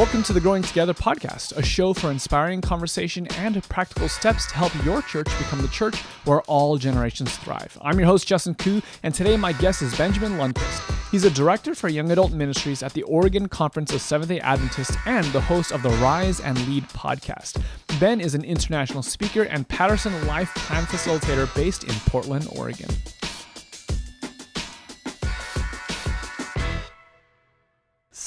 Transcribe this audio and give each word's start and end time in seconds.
Welcome 0.00 0.22
to 0.22 0.32
the 0.32 0.40
Growing 0.40 0.62
Together 0.62 0.94
podcast, 0.94 1.54
a 1.58 1.62
show 1.62 1.92
for 1.92 2.10
inspiring 2.10 2.62
conversation 2.62 3.26
and 3.36 3.62
practical 3.68 4.08
steps 4.08 4.46
to 4.46 4.54
help 4.54 4.74
your 4.82 5.02
church 5.02 5.26
become 5.36 5.60
the 5.60 5.68
church 5.68 5.94
where 6.24 6.40
all 6.44 6.78
generations 6.78 7.36
thrive. 7.36 7.76
I'm 7.82 7.98
your 7.98 8.08
host, 8.08 8.26
Justin 8.26 8.54
Koo, 8.54 8.80
and 9.02 9.14
today 9.14 9.36
my 9.36 9.52
guest 9.52 9.82
is 9.82 9.94
Benjamin 9.98 10.38
Lundquist. 10.38 11.10
He's 11.10 11.24
a 11.24 11.30
director 11.30 11.74
for 11.74 11.90
young 11.90 12.10
adult 12.10 12.32
ministries 12.32 12.82
at 12.82 12.94
the 12.94 13.02
Oregon 13.02 13.46
Conference 13.46 13.92
of 13.92 14.00
Seventh 14.00 14.30
day 14.30 14.40
Adventists 14.40 14.96
and 15.04 15.26
the 15.34 15.40
host 15.42 15.70
of 15.70 15.82
the 15.82 15.90
Rise 15.90 16.40
and 16.40 16.56
Lead 16.66 16.84
podcast. 16.84 17.62
Ben 18.00 18.22
is 18.22 18.34
an 18.34 18.42
international 18.42 19.02
speaker 19.02 19.42
and 19.42 19.68
Patterson 19.68 20.26
Life 20.26 20.54
Plan 20.54 20.84
Facilitator 20.84 21.54
based 21.54 21.84
in 21.84 21.94
Portland, 22.06 22.48
Oregon. 22.56 22.88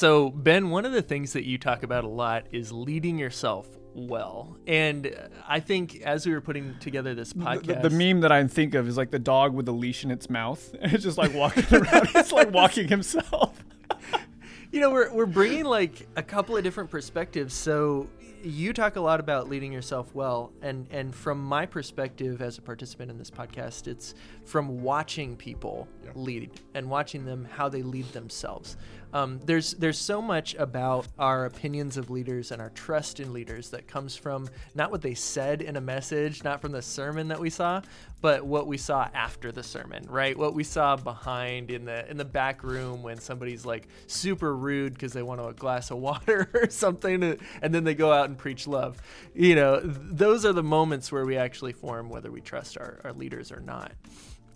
So, 0.03 0.31
Ben, 0.31 0.69
one 0.69 0.83
of 0.83 0.91
the 0.91 1.01
things 1.01 1.31
that 1.31 1.45
you 1.45 1.57
talk 1.57 1.81
about 1.81 2.03
a 2.03 2.09
lot 2.09 2.47
is 2.51 2.73
leading 2.73 3.17
yourself 3.17 3.69
well. 3.95 4.57
And 4.67 5.15
I 5.47 5.61
think 5.61 6.01
as 6.01 6.25
we 6.25 6.33
were 6.33 6.41
putting 6.41 6.77
together 6.79 7.15
this 7.15 7.31
podcast, 7.31 7.81
the, 7.81 7.87
the, 7.87 7.89
meme 7.89 8.19
that 8.19 8.31
I 8.33 8.45
think 8.45 8.73
of 8.73 8.85
is 8.89 8.97
like 8.97 9.11
the 9.11 9.19
dog 9.19 9.53
with 9.53 9.65
the 9.65 9.71
leash 9.71 10.03
in 10.03 10.11
its 10.11 10.29
mouth. 10.29 10.75
And 10.81 10.91
it's 10.93 11.05
just 11.05 11.17
like 11.17 11.33
walking 11.33 11.63
around. 11.71 12.09
it's 12.15 12.33
like 12.33 12.51
walking 12.51 12.89
himself. 12.89 13.63
you 14.73 14.81
know, 14.81 14.91
we're, 14.91 15.09
we're 15.13 15.25
bringing 15.25 15.63
like 15.63 16.05
a 16.17 16.21
couple 16.21 16.57
of 16.57 16.65
different 16.65 16.89
perspectives. 16.89 17.53
So, 17.53 18.09
you 18.45 18.73
talk 18.73 18.97
a 18.97 19.01
lot 19.01 19.21
about 19.21 19.47
leading 19.47 19.71
yourself 19.71 20.13
well 20.13 20.51
and 20.61 20.85
and 20.91 21.15
from 21.15 21.41
my 21.41 21.65
perspective 21.65 22.41
as 22.41 22.57
a 22.57 22.61
participant 22.61 23.09
in 23.09 23.17
this 23.17 23.31
podcast 23.31 23.87
it's 23.87 24.15
from 24.43 24.81
watching 24.81 25.37
people 25.37 25.87
lead 26.13 26.51
and 26.73 26.89
watching 26.89 27.23
them 27.23 27.47
how 27.53 27.69
they 27.69 27.81
lead 27.81 28.05
themselves 28.11 28.75
um, 29.13 29.39
there's 29.45 29.73
there's 29.75 29.99
so 29.99 30.21
much 30.21 30.55
about 30.55 31.07
our 31.19 31.45
opinions 31.45 31.97
of 31.97 32.09
leaders 32.09 32.51
and 32.51 32.59
our 32.59 32.71
trust 32.71 33.19
in 33.19 33.31
leaders 33.31 33.69
that 33.69 33.87
comes 33.87 34.15
from 34.15 34.49
not 34.73 34.89
what 34.89 35.03
they 35.03 35.13
said 35.13 35.61
in 35.61 35.75
a 35.75 35.81
message, 35.81 36.43
not 36.43 36.61
from 36.61 36.71
the 36.71 36.81
sermon 36.81 37.27
that 37.27 37.39
we 37.39 37.51
saw, 37.51 37.81
but 38.21 38.43
what 38.43 38.65
we 38.65 38.77
saw 38.77 39.07
after 39.13 39.51
the 39.51 39.61
sermon, 39.61 40.03
right? 40.09 40.35
What 40.35 40.55
we 40.55 40.63
saw 40.63 40.95
behind 40.95 41.69
in 41.69 41.85
the 41.85 42.09
in 42.09 42.17
the 42.17 42.25
back 42.25 42.63
room 42.63 43.03
when 43.03 43.19
somebody's 43.19 43.65
like 43.65 43.87
super 44.07 44.55
rude 44.55 44.93
because 44.93 45.13
they 45.13 45.21
want 45.21 45.41
a 45.41 45.53
glass 45.53 45.91
of 45.91 45.97
water 45.99 46.49
or 46.55 46.69
something, 46.71 47.37
and 47.61 47.73
then 47.73 47.83
they 47.83 47.93
go 47.93 48.11
out 48.11 48.29
and 48.29 48.37
preach 48.37 48.65
love. 48.65 48.97
You 49.35 49.53
know, 49.53 49.79
those 49.79 50.43
are 50.43 50.53
the 50.53 50.63
moments 50.63 51.11
where 51.11 51.25
we 51.25 51.37
actually 51.37 51.73
form 51.73 52.09
whether 52.09 52.31
we 52.31 52.41
trust 52.41 52.79
our, 52.79 52.99
our 53.03 53.13
leaders 53.13 53.51
or 53.51 53.59
not. 53.59 53.91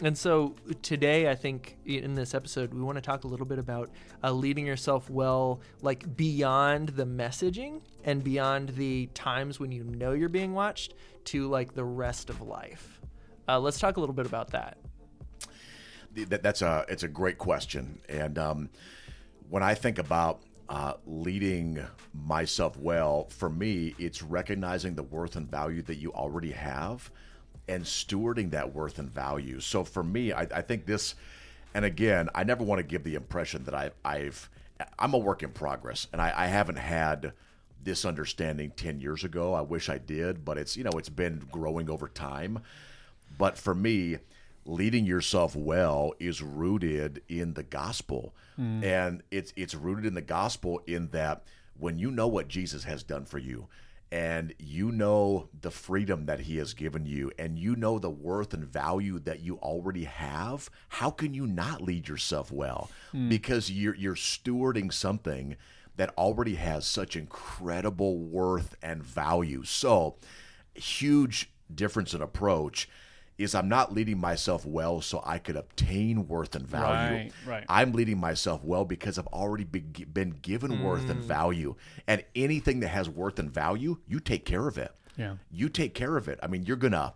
And 0.03 0.15
so 0.15 0.55
today, 0.83 1.27
I 1.27 1.33
think 1.33 1.77
in 1.85 2.13
this 2.13 2.35
episode, 2.35 2.71
we 2.71 2.81
want 2.81 2.97
to 2.97 3.01
talk 3.01 3.23
a 3.23 3.27
little 3.27 3.47
bit 3.47 3.57
about 3.57 3.89
uh, 4.23 4.31
leading 4.31 4.67
yourself 4.67 5.09
well, 5.09 5.61
like 5.81 6.15
beyond 6.15 6.89
the 6.89 7.05
messaging 7.05 7.81
and 8.03 8.23
beyond 8.23 8.69
the 8.69 9.07
times 9.15 9.59
when 9.59 9.71
you 9.71 9.83
know 9.83 10.11
you're 10.11 10.29
being 10.29 10.53
watched 10.53 10.93
to 11.25 11.47
like 11.47 11.73
the 11.73 11.83
rest 11.83 12.29
of 12.29 12.41
life. 12.41 13.01
Uh, 13.47 13.59
let's 13.59 13.79
talk 13.79 13.97
a 13.97 13.99
little 13.99 14.13
bit 14.13 14.27
about 14.27 14.51
that. 14.51 14.77
that 16.13 16.43
that's 16.43 16.61
a 16.61 16.85
it's 16.87 17.03
a 17.03 17.07
great 17.07 17.39
question, 17.39 17.99
and 18.07 18.37
um, 18.37 18.69
when 19.49 19.63
I 19.63 19.73
think 19.73 19.97
about 19.97 20.41
uh, 20.69 20.93
leading 21.07 21.83
myself 22.13 22.77
well, 22.77 23.27
for 23.29 23.49
me, 23.49 23.95
it's 23.97 24.21
recognizing 24.21 24.93
the 24.93 25.03
worth 25.03 25.35
and 25.37 25.49
value 25.49 25.81
that 25.83 25.95
you 25.95 26.13
already 26.13 26.51
have 26.51 27.09
and 27.67 27.83
stewarding 27.83 28.51
that 28.51 28.73
worth 28.73 28.99
and 28.99 29.09
value. 29.09 29.59
So 29.59 29.83
for 29.83 30.03
me, 30.03 30.31
I, 30.31 30.41
I 30.41 30.61
think 30.61 30.85
this, 30.85 31.15
and 31.73 31.85
again, 31.85 32.29
I 32.33 32.43
never 32.43 32.63
want 32.63 32.79
to 32.79 32.83
give 32.83 33.03
the 33.03 33.15
impression 33.15 33.63
that 33.65 33.73
I, 33.73 33.91
I've, 34.05 34.49
I'm 34.97 35.13
a 35.13 35.17
work 35.17 35.43
in 35.43 35.51
progress, 35.51 36.07
and 36.13 36.21
I, 36.21 36.33
I 36.35 36.47
haven't 36.47 36.77
had 36.77 37.33
this 37.83 38.05
understanding 38.05 38.71
10 38.75 38.99
years 38.99 39.23
ago. 39.23 39.53
I 39.53 39.61
wish 39.61 39.89
I 39.89 39.97
did, 39.97 40.43
but 40.43 40.57
it's, 40.57 40.75
you 40.77 40.83
know, 40.83 40.91
it's 40.97 41.09
been 41.09 41.47
growing 41.51 41.89
over 41.89 42.07
time. 42.07 42.59
But 43.37 43.57
for 43.57 43.75
me, 43.75 44.17
leading 44.67 45.05
yourself 45.05 45.55
well 45.55 46.13
is 46.19 46.41
rooted 46.41 47.21
in 47.29 47.53
the 47.53 47.63
gospel. 47.63 48.33
Mm. 48.59 48.83
And 48.83 49.23
it's 49.31 49.53
it's 49.55 49.73
rooted 49.73 50.05
in 50.05 50.13
the 50.13 50.21
gospel 50.21 50.81
in 50.85 51.09
that 51.09 51.43
when 51.79 51.97
you 51.97 52.11
know 52.11 52.27
what 52.27 52.47
Jesus 52.47 52.83
has 52.83 53.03
done 53.03 53.25
for 53.25 53.37
you, 53.37 53.67
and 54.11 54.53
you 54.57 54.91
know 54.91 55.49
the 55.61 55.71
freedom 55.71 56.25
that 56.25 56.41
he 56.41 56.57
has 56.57 56.73
given 56.73 57.05
you 57.05 57.31
and 57.37 57.59
you 57.59 57.75
know 57.75 57.99
the 57.99 58.09
worth 58.09 58.53
and 58.53 58.63
value 58.63 59.19
that 59.19 59.41
you 59.41 59.57
already 59.57 60.05
have 60.05 60.69
how 60.87 61.09
can 61.09 61.33
you 61.33 61.45
not 61.45 61.81
lead 61.81 62.07
yourself 62.07 62.51
well? 62.51 62.89
Mm. 63.13 63.29
because 63.29 63.71
you're 63.71 63.95
you're 63.95 64.15
stewarding 64.15 64.91
something 64.91 65.57
that 65.97 66.13
already 66.17 66.55
has 66.55 66.85
such 66.85 67.15
incredible 67.15 68.19
worth 68.19 68.75
and 68.81 69.03
value. 69.03 69.63
So 69.63 70.15
huge 70.75 71.51
difference 71.73 72.13
in 72.13 72.21
approach 72.21 72.87
is 73.37 73.53
I'm 73.53 73.69
not 73.69 73.93
leading 73.93 74.17
myself 74.17 74.65
well 74.65 75.01
so 75.01 75.21
I 75.25 75.37
could 75.37 75.55
obtain 75.55 76.27
worth 76.27 76.55
and 76.55 76.67
value. 76.67 77.17
Right, 77.17 77.31
right. 77.45 77.65
I'm 77.69 77.91
leading 77.91 78.19
myself 78.19 78.63
well 78.63 78.85
because 78.85 79.17
I've 79.19 79.27
already 79.27 79.63
been, 79.63 79.93
been 80.11 80.31
given 80.41 80.71
mm. 80.71 80.83
worth 80.83 81.09
and 81.09 81.21
mm. 81.21 81.25
value. 81.25 81.75
And 82.07 82.23
anything 82.35 82.79
that 82.79 82.89
has 82.89 83.09
worth 83.09 83.37
and 83.39 83.51
value, 83.51 83.97
you 84.07 84.19
take 84.19 84.45
care 84.45 84.67
of 84.67 84.77
it. 84.77 84.91
Yeah. 85.17 85.35
You 85.51 85.69
take 85.69 85.93
care 85.93 86.17
of 86.17 86.27
it. 86.27 86.39
I 86.41 86.47
mean, 86.47 86.63
you're 86.63 86.77
going 86.77 86.93
to 86.93 87.13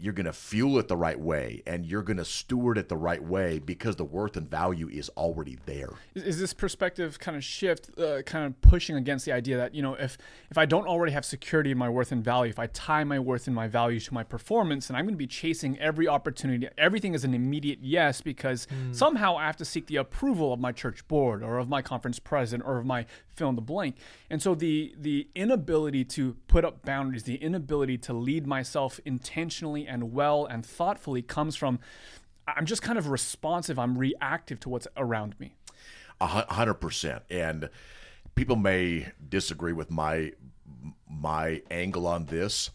you're 0.00 0.12
going 0.12 0.26
to 0.26 0.32
fuel 0.32 0.78
it 0.78 0.88
the 0.88 0.96
right 0.96 1.18
way 1.18 1.62
and 1.66 1.84
you're 1.84 2.02
going 2.02 2.16
to 2.16 2.24
steward 2.24 2.78
it 2.78 2.88
the 2.88 2.96
right 2.96 3.22
way 3.22 3.58
because 3.58 3.96
the 3.96 4.04
worth 4.04 4.36
and 4.36 4.48
value 4.48 4.88
is 4.88 5.08
already 5.10 5.58
there. 5.66 5.90
Is, 6.14 6.22
is 6.22 6.38
this 6.38 6.54
perspective 6.54 7.18
kind 7.18 7.36
of 7.36 7.42
shift 7.42 7.90
uh, 7.98 8.22
kind 8.22 8.46
of 8.46 8.60
pushing 8.60 8.96
against 8.96 9.24
the 9.24 9.32
idea 9.32 9.56
that, 9.56 9.74
you 9.74 9.82
know, 9.82 9.94
if 9.94 10.16
if 10.50 10.58
I 10.58 10.66
don't 10.66 10.86
already 10.86 11.12
have 11.12 11.24
security 11.24 11.72
in 11.72 11.78
my 11.78 11.88
worth 11.88 12.12
and 12.12 12.24
value, 12.24 12.50
if 12.50 12.58
I 12.58 12.68
tie 12.68 13.04
my 13.04 13.18
worth 13.18 13.46
and 13.46 13.56
my 13.56 13.66
value 13.66 13.98
to 14.00 14.14
my 14.14 14.22
performance, 14.22 14.88
and 14.88 14.96
I'm 14.96 15.04
going 15.04 15.14
to 15.14 15.18
be 15.18 15.26
chasing 15.26 15.78
every 15.78 16.06
opportunity, 16.06 16.68
everything 16.78 17.14
is 17.14 17.24
an 17.24 17.34
immediate 17.34 17.80
yes 17.82 18.20
because 18.20 18.66
mm. 18.66 18.94
somehow 18.94 19.36
I 19.36 19.46
have 19.46 19.56
to 19.56 19.64
seek 19.64 19.86
the 19.86 19.96
approval 19.96 20.52
of 20.52 20.60
my 20.60 20.72
church 20.72 21.06
board 21.08 21.42
or 21.42 21.58
of 21.58 21.68
my 21.68 21.82
conference 21.82 22.18
president 22.18 22.68
or 22.68 22.78
of 22.78 22.86
my 22.86 23.06
fill 23.38 23.48
in 23.48 23.54
the 23.54 23.62
blank. 23.62 23.96
And 24.28 24.42
so 24.42 24.54
the 24.54 24.94
the 24.98 25.28
inability 25.34 26.04
to 26.04 26.36
put 26.48 26.64
up 26.64 26.84
boundaries, 26.84 27.22
the 27.22 27.36
inability 27.36 27.96
to 27.98 28.12
lead 28.12 28.46
myself 28.46 29.00
intentionally 29.04 29.86
and 29.86 30.12
well 30.12 30.44
and 30.44 30.66
thoughtfully 30.66 31.22
comes 31.22 31.56
from 31.56 31.78
I'm 32.46 32.66
just 32.66 32.82
kind 32.82 32.98
of 32.98 33.08
responsive. 33.08 33.78
I'm 33.78 33.98
reactive 33.98 34.60
to 34.60 34.68
what's 34.68 34.88
around 34.96 35.38
me. 35.38 35.54
A 36.20 36.26
hundred 36.26 36.74
percent. 36.74 37.22
And 37.30 37.68
people 38.34 38.56
may 38.56 39.12
disagree 39.28 39.72
with 39.72 39.90
my 39.90 40.32
my 41.08 41.62
angle 41.70 42.06
on 42.06 42.26
this, 42.26 42.70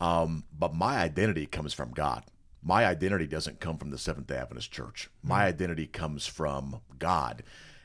um, 0.00 0.44
but 0.56 0.74
my 0.74 0.96
identity 0.98 1.46
comes 1.46 1.72
from 1.72 1.92
God. 1.92 2.24
My 2.62 2.86
identity 2.86 3.26
doesn't 3.26 3.60
come 3.60 3.76
from 3.76 3.90
the 3.90 3.98
Seventh 3.98 4.30
Adventist 4.30 4.72
Church. 4.72 5.10
My 5.22 5.40
mm-hmm. 5.40 5.48
identity 5.48 5.86
comes 5.86 6.26
from 6.26 6.80
God, 6.98 7.42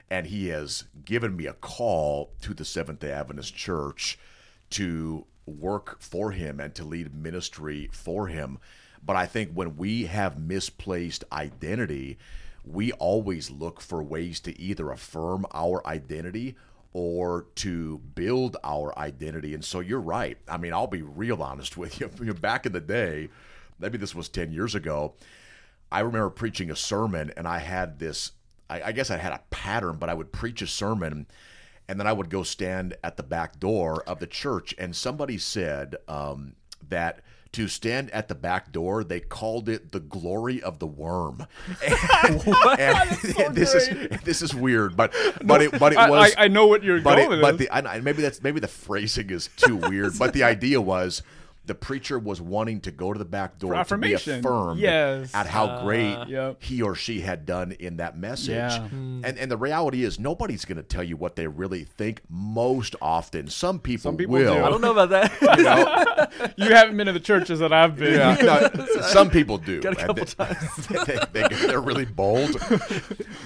and 0.10 0.28
He 0.28 0.48
has 0.50 0.86
given 1.06 1.36
me 1.36 1.46
a 1.46 1.54
call 1.54 2.32
to 2.42 2.54
the 2.54 2.66
Seventh 2.66 3.00
Day 3.00 3.12
Adventist 3.12 3.56
Church 3.56 4.18
to 4.72 5.26
work 5.46 6.02
for 6.02 6.32
Him 6.32 6.60
and 6.60 6.74
to 6.76 6.84
lead 6.84 7.14
ministry 7.14 7.90
for 7.92 8.28
Him. 8.28 8.60
But 9.04 9.16
I 9.16 9.26
think 9.26 9.52
when 9.54 9.78
we 9.78 10.06
have 10.06 10.40
misplaced 10.40 11.24
identity, 11.32 12.18
we 12.66 12.92
always 12.94 13.50
look 13.50 13.82
for 13.82 14.04
ways 14.04 14.40
to 14.42 14.60
either 14.60 14.92
affirm 14.92 15.46
our 15.54 15.86
identity 15.88 16.56
or 16.94 17.46
to 17.56 18.00
build 18.16 18.58
our 18.64 18.98
identity. 18.98 19.54
And 19.54 19.64
so 19.64 19.80
you're 19.80 20.00
right. 20.02 20.38
I 20.48 20.58
mean, 20.58 20.74
I'll 20.74 20.88
be 20.88 21.02
real 21.02 21.42
honest 21.42 21.78
with 21.78 22.00
you. 22.00 22.08
Back 22.34 22.66
in 22.66 22.72
the 22.72 22.82
day, 22.82 23.30
maybe 23.80 23.98
this 23.98 24.16
was 24.16 24.30
10 24.30 24.52
years 24.52 24.76
ago, 24.76 25.14
I 25.92 26.02
remember 26.02 26.30
preaching 26.30 26.70
a 26.70 26.76
sermon 26.76 27.32
and 27.38 27.48
I 27.48 27.60
had 27.60 28.00
this, 28.00 28.32
I, 28.70 28.82
I 28.84 28.92
guess 28.92 29.10
I 29.10 29.18
had 29.18 29.34
a 29.34 29.42
pattern, 29.50 29.98
but 29.98 30.10
I 30.10 30.14
would 30.14 30.32
preach 30.32 30.62
a 30.62 30.68
sermon 30.68 31.28
and 31.90 32.00
then 32.00 32.06
I 32.06 32.14
would 32.14 32.30
go 32.30 32.44
stand 32.44 32.96
at 33.04 33.18
the 33.18 33.24
back 33.24 33.60
door 33.60 34.04
of 34.06 34.20
the 34.20 34.28
church. 34.28 34.76
And 34.78 34.96
somebody 34.96 35.40
said 35.40 35.96
um, 36.08 36.54
that 36.88 37.22
to 37.54 37.68
stand 37.68 38.12
at 38.12 38.28
the 38.28 38.36
back 38.36 38.72
door. 38.72 39.04
They 39.04 39.20
called 39.20 39.70
it 39.70 39.92
the 39.92 40.00
glory 40.00 40.62
of 40.62 40.78
the 40.78 40.88
worm. 40.88 41.48
And, 42.22 42.42
and 42.80 43.18
so 43.18 43.50
this 43.50 43.74
great. 43.74 44.12
is 44.12 44.22
this 44.22 44.42
is 44.42 44.54
weird, 44.54 44.96
but 44.96 45.14
but 45.44 45.62
it 45.62 45.78
but 45.80 45.94
it 45.94 45.98
was. 45.98 46.34
I, 46.38 46.46
I 46.46 46.48
know 46.48 46.68
what 46.68 46.84
you're 46.84 47.02
but 47.02 47.16
going. 47.16 47.40
It, 47.40 47.42
but 47.42 47.58
the 47.58 47.70
I, 47.72 48.00
maybe 48.00 48.22
that's 48.22 48.44
maybe 48.44 48.60
the 48.60 48.68
phrasing 48.68 49.30
is 49.30 49.50
too 49.58 49.76
weird. 49.76 50.18
but 50.20 50.34
the 50.34 50.44
idea 50.54 50.80
was 50.80 51.24
the 51.70 51.76
preacher 51.76 52.18
was 52.18 52.42
wanting 52.42 52.82
to 52.82 52.90
go 52.90 53.14
to 53.14 53.20
the 53.20 53.24
back 53.24 53.60
door 53.60 53.84
to 53.84 53.98
be 54.00 54.14
affirmed 54.14 54.80
yes. 54.80 55.34
at 55.36 55.46
how 55.46 55.68
uh, 55.68 55.84
great 55.84 56.28
yep. 56.28 56.58
he 56.60 56.82
or 56.82 56.96
she 56.96 57.22
had 57.22 57.46
done 57.46 57.74
in 57.74 57.98
that 57.98 58.18
message. 58.18 58.56
Yeah. 58.56 58.90
Mm. 58.92 59.22
And 59.24 59.38
and 59.38 59.52
the 59.52 59.56
reality 59.56 60.04
is 60.04 60.20
nobody's 60.20 60.66
going 60.66 60.78
to 60.78 60.84
tell 60.84 61.04
you 61.04 61.16
what 61.16 61.36
they 61.36 61.46
really 61.46 61.84
think 61.84 62.24
most 62.28 62.96
often. 63.04 63.50
Some 63.50 63.78
people, 63.78 64.02
Some 64.02 64.18
people 64.18 64.34
will. 64.34 64.56
Do. 64.56 64.64
I 64.64 64.70
don't 64.72 64.82
know 64.82 64.92
about 64.92 65.10
that. 65.10 65.32
you, 65.58 65.64
know? 65.64 66.68
you 66.70 66.74
haven't 66.74 66.98
been 66.98 67.08
in 67.08 67.14
the 67.14 67.20
churches 67.20 67.60
that 67.60 67.72
I've 67.72 67.96
been. 67.96 68.16
Yeah, 68.16 68.70
no, 68.74 68.86
some 69.02 69.30
people 69.30 69.60
do. 69.60 69.80
Got 69.80 69.94
a 69.94 70.08
couple 70.08 70.26
they, 70.26 70.26
times. 70.26 70.88
they, 70.88 71.20
they, 71.34 71.68
they're 71.68 71.80
really 71.80 72.06
bold. 72.06 72.58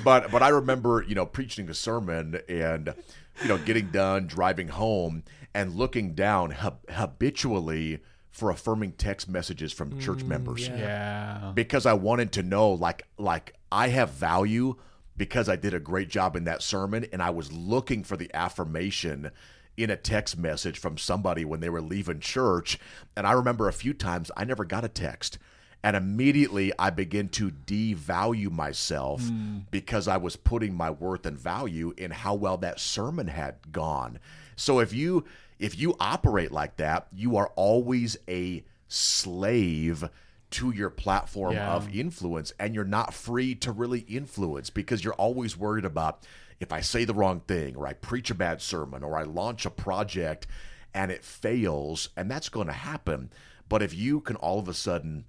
but 0.05 0.31
but 0.31 0.41
I 0.41 0.47
remember, 0.47 1.03
you 1.05 1.13
know, 1.13 1.25
preaching 1.25 1.69
a 1.69 1.73
sermon 1.73 2.39
and 2.47 2.93
you 3.41 3.49
know, 3.49 3.57
getting 3.57 3.87
done, 3.87 4.27
driving 4.27 4.69
home, 4.69 5.23
and 5.53 5.75
looking 5.75 6.13
down 6.13 6.51
hab- 6.51 6.89
habitually 6.89 7.99
for 8.31 8.49
affirming 8.49 8.93
text 8.93 9.29
messages 9.29 9.71
from 9.71 9.99
church 9.99 10.19
mm, 10.19 10.27
members 10.27 10.67
yeah. 10.67 10.77
Yeah. 10.77 11.51
because 11.53 11.85
I 11.85 11.93
wanted 11.93 12.31
to 12.33 12.43
know 12.43 12.71
like 12.71 13.03
like 13.17 13.53
I 13.71 13.89
have 13.89 14.11
value 14.11 14.75
because 15.15 15.47
I 15.47 15.55
did 15.55 15.73
a 15.73 15.79
great 15.79 16.09
job 16.09 16.35
in 16.35 16.45
that 16.45 16.63
sermon 16.63 17.05
and 17.13 17.21
I 17.21 17.29
was 17.29 17.51
looking 17.51 18.03
for 18.03 18.17
the 18.17 18.31
affirmation 18.33 19.31
in 19.77 19.89
a 19.89 19.95
text 19.95 20.37
message 20.37 20.79
from 20.79 20.97
somebody 20.97 21.45
when 21.45 21.59
they 21.59 21.69
were 21.69 21.81
leaving 21.81 22.19
church 22.19 22.79
and 23.15 23.27
I 23.27 23.33
remember 23.33 23.67
a 23.67 23.73
few 23.73 23.93
times 23.93 24.31
I 24.35 24.45
never 24.45 24.65
got 24.65 24.83
a 24.83 24.89
text 24.89 25.37
and 25.83 25.95
immediately 25.95 26.71
I 26.79 26.89
began 26.89 27.27
to 27.29 27.51
devalue 27.51 28.49
myself 28.49 29.21
mm. 29.21 29.65
because 29.69 30.07
I 30.07 30.17
was 30.17 30.35
putting 30.35 30.73
my 30.73 30.89
worth 30.89 31.25
and 31.25 31.37
value 31.37 31.93
in 31.97 32.11
how 32.11 32.35
well 32.35 32.57
that 32.57 32.79
sermon 32.79 33.27
had 33.27 33.71
gone. 33.71 34.19
So 34.55 34.79
if 34.79 34.93
you 34.93 35.25
if 35.59 35.77
you 35.79 35.95
operate 35.99 36.51
like 36.51 36.77
that, 36.77 37.07
you 37.13 37.37
are 37.37 37.51
always 37.55 38.17
a 38.27 38.63
slave 38.87 40.09
to 40.51 40.71
your 40.71 40.89
platform 40.89 41.53
Yeah. 41.53 41.73
of 41.73 41.93
influence 41.95 42.53
and 42.59 42.75
you're 42.75 42.83
not 42.83 43.13
free 43.13 43.55
to 43.55 43.71
really 43.71 44.01
influence 44.01 44.69
because 44.69 45.03
you're 45.03 45.13
always 45.15 45.57
worried 45.57 45.85
about 45.85 46.25
if 46.59 46.71
I 46.71 46.81
say 46.81 47.05
the 47.05 47.13
wrong 47.13 47.39
thing 47.47 47.75
or 47.75 47.87
I 47.87 47.93
preach 47.93 48.29
a 48.29 48.35
bad 48.35 48.61
sermon 48.61 49.03
or 49.03 49.17
I 49.17 49.23
launch 49.23 49.65
a 49.65 49.71
project 49.71 50.45
and 50.93 51.11
it 51.11 51.23
fails 51.23 52.09
and 52.15 52.29
that's 52.29 52.49
going 52.49 52.67
to 52.67 52.73
happen. 52.73 53.31
But 53.67 53.81
if 53.81 53.95
you 53.95 54.19
can 54.21 54.35
all 54.35 54.59
of 54.59 54.67
a 54.67 54.73
sudden 54.75 55.25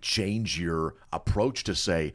change 0.00 0.58
your 0.58 0.94
approach 1.12 1.62
to 1.64 1.74
say, 1.74 2.12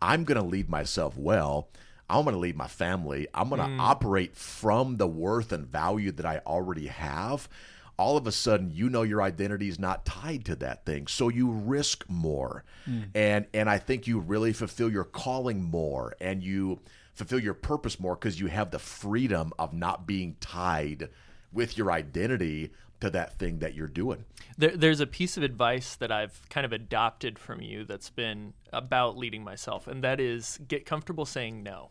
I'm 0.00 0.24
going 0.24 0.40
to 0.40 0.46
lead 0.46 0.68
myself 0.68 1.16
well. 1.16 1.68
I'm 2.12 2.24
going 2.24 2.34
to 2.34 2.40
lead 2.40 2.56
my 2.56 2.68
family. 2.68 3.26
I'm 3.32 3.48
going 3.48 3.60
to 3.60 3.66
hmm. 3.66 3.80
operate 3.80 4.36
from 4.36 4.98
the 4.98 5.06
worth 5.06 5.50
and 5.50 5.66
value 5.66 6.12
that 6.12 6.26
I 6.26 6.42
already 6.46 6.88
have. 6.88 7.48
All 7.96 8.18
of 8.18 8.26
a 8.26 8.32
sudden, 8.32 8.70
you 8.70 8.90
know 8.90 9.02
your 9.02 9.22
identity 9.22 9.68
is 9.68 9.78
not 9.78 10.04
tied 10.04 10.44
to 10.46 10.56
that 10.56 10.84
thing, 10.84 11.06
so 11.06 11.28
you 11.28 11.50
risk 11.50 12.04
more, 12.08 12.64
hmm. 12.84 13.02
and 13.14 13.46
and 13.54 13.68
I 13.68 13.78
think 13.78 14.06
you 14.06 14.18
really 14.18 14.52
fulfill 14.52 14.90
your 14.90 15.04
calling 15.04 15.62
more, 15.62 16.14
and 16.20 16.42
you 16.42 16.80
fulfill 17.14 17.38
your 17.38 17.54
purpose 17.54 18.00
more 18.00 18.14
because 18.14 18.40
you 18.40 18.46
have 18.46 18.70
the 18.70 18.78
freedom 18.78 19.52
of 19.58 19.72
not 19.72 20.06
being 20.06 20.36
tied 20.40 21.10
with 21.52 21.76
your 21.76 21.92
identity 21.92 22.72
to 23.00 23.10
that 23.10 23.38
thing 23.38 23.58
that 23.58 23.74
you're 23.74 23.88
doing. 23.88 24.24
There, 24.56 24.76
there's 24.76 25.00
a 25.00 25.06
piece 25.06 25.36
of 25.36 25.42
advice 25.42 25.96
that 25.96 26.10
I've 26.10 26.40
kind 26.48 26.64
of 26.64 26.72
adopted 26.72 27.38
from 27.38 27.60
you 27.60 27.84
that's 27.84 28.10
been 28.10 28.54
about 28.72 29.16
leading 29.16 29.44
myself, 29.44 29.86
and 29.86 30.02
that 30.02 30.20
is 30.20 30.58
get 30.66 30.86
comfortable 30.86 31.26
saying 31.26 31.62
no. 31.62 31.90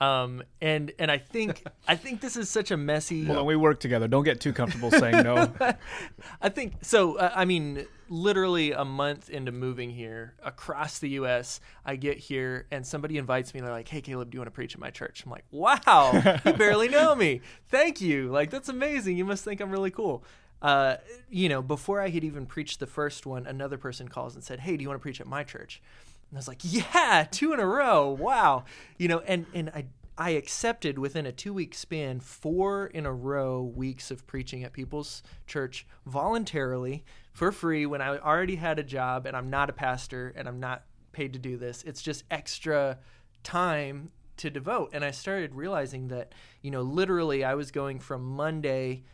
Um, 0.00 0.44
and 0.60 0.92
and 0.98 1.10
I 1.10 1.18
think 1.18 1.64
I 1.88 1.96
think 1.96 2.20
this 2.20 2.36
is 2.36 2.48
such 2.48 2.70
a 2.70 2.76
messy. 2.76 3.26
Well, 3.26 3.44
we 3.44 3.56
work 3.56 3.80
together. 3.80 4.06
Don't 4.06 4.22
get 4.22 4.40
too 4.40 4.52
comfortable 4.52 4.92
saying 4.92 5.24
no. 5.24 5.52
I 6.40 6.48
think 6.50 6.74
so. 6.82 7.16
Uh, 7.16 7.32
I 7.34 7.44
mean, 7.44 7.84
literally 8.08 8.70
a 8.70 8.84
month 8.84 9.28
into 9.28 9.50
moving 9.50 9.90
here 9.90 10.34
across 10.44 11.00
the 11.00 11.08
U.S., 11.10 11.60
I 11.84 11.96
get 11.96 12.16
here 12.18 12.66
and 12.70 12.86
somebody 12.86 13.18
invites 13.18 13.52
me. 13.52 13.58
and 13.58 13.66
They're 13.66 13.74
like, 13.74 13.88
"Hey, 13.88 14.00
Kaleb, 14.00 14.30
do 14.30 14.36
you 14.36 14.40
want 14.40 14.46
to 14.46 14.52
preach 14.54 14.74
at 14.74 14.80
my 14.80 14.90
church?" 14.90 15.24
I'm 15.24 15.32
like, 15.32 15.44
"Wow, 15.50 16.12
you 16.44 16.52
barely 16.52 16.88
know 16.98 17.16
me. 17.16 17.40
Thank 17.68 18.00
you. 18.00 18.28
Like 18.30 18.50
that's 18.50 18.68
amazing. 18.68 19.16
You 19.16 19.24
must 19.24 19.44
think 19.44 19.60
I'm 19.60 19.70
really 19.70 19.90
cool." 19.90 20.22
Uh, 20.62 20.96
you 21.30 21.48
know, 21.48 21.62
before 21.62 22.00
I 22.00 22.08
had 22.08 22.24
even 22.24 22.44
preached 22.46 22.80
the 22.80 22.86
first 22.86 23.26
one, 23.26 23.46
another 23.46 23.78
person 23.78 24.06
calls 24.08 24.34
and 24.36 24.44
said, 24.44 24.60
"Hey, 24.60 24.76
do 24.76 24.82
you 24.82 24.88
want 24.88 25.00
to 25.00 25.02
preach 25.02 25.20
at 25.20 25.26
my 25.26 25.42
church?" 25.42 25.82
And 26.30 26.36
I 26.36 26.38
was 26.38 26.48
like, 26.48 26.60
"Yeah, 26.62 27.26
two 27.30 27.52
in 27.52 27.60
a 27.60 27.66
row. 27.66 28.10
Wow." 28.10 28.64
You 28.98 29.08
know, 29.08 29.20
and 29.20 29.46
and 29.54 29.70
I 29.70 29.86
I 30.16 30.30
accepted 30.30 30.98
within 30.98 31.26
a 31.26 31.32
two 31.32 31.54
week 31.54 31.74
span 31.74 32.18
four 32.18 32.88
in 32.88 33.06
a 33.06 33.12
row 33.12 33.62
weeks 33.62 34.10
of 34.10 34.26
preaching 34.26 34.64
at 34.64 34.72
people's 34.72 35.22
church 35.46 35.86
voluntarily 36.06 37.04
for 37.32 37.52
free 37.52 37.86
when 37.86 38.02
I 38.02 38.18
already 38.18 38.56
had 38.56 38.80
a 38.80 38.82
job 38.82 39.26
and 39.26 39.36
I'm 39.36 39.48
not 39.48 39.70
a 39.70 39.72
pastor 39.72 40.34
and 40.36 40.48
I'm 40.48 40.58
not 40.58 40.82
paid 41.12 41.34
to 41.34 41.38
do 41.38 41.56
this. 41.56 41.84
It's 41.84 42.02
just 42.02 42.24
extra 42.32 42.98
time 43.44 44.10
to 44.38 44.50
devote. 44.50 44.90
And 44.92 45.04
I 45.04 45.12
started 45.12 45.54
realizing 45.54 46.08
that, 46.08 46.32
you 46.62 46.72
know, 46.72 46.82
literally 46.82 47.44
I 47.44 47.54
was 47.54 47.70
going 47.70 48.00
from 48.00 48.24
Monday 48.24 49.04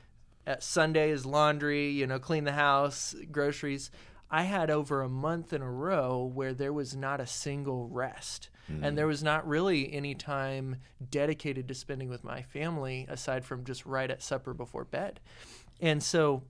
at 0.47 0.63
Sunday 0.63 1.11
is 1.11 1.27
laundry, 1.27 1.91
you 1.91 2.07
know, 2.07 2.19
clean 2.19 2.45
the 2.45 2.53
house, 2.53 3.15
groceries. 3.31 3.91
I 4.31 4.45
had 4.45 4.71
over 4.71 5.03
a 5.03 5.09
month 5.09 5.53
in 5.53 5.63
a 5.63 5.71
row 5.71 6.31
where 6.35 6.55
there 6.55 6.73
was 6.73 6.97
not 6.97 7.21
a 7.21 7.27
single 7.27 7.89
rest. 7.89 8.51
And 8.69 8.83
mm. 8.83 8.97
there 8.97 9.07
was 9.07 9.23
not 9.23 9.47
really 9.47 9.93
any 9.93 10.15
time 10.15 10.77
dedicated 11.11 11.69
to 11.69 11.75
spending 11.75 12.09
with 12.09 12.25
my 12.25 12.43
family 12.43 13.07
aside 13.09 13.45
from 13.45 13.65
just 13.65 13.85
right 13.85 14.11
at 14.11 14.23
supper 14.23 14.55
before 14.55 14.85
bed. 14.85 15.21
And 15.81 16.03
so, 16.03 16.45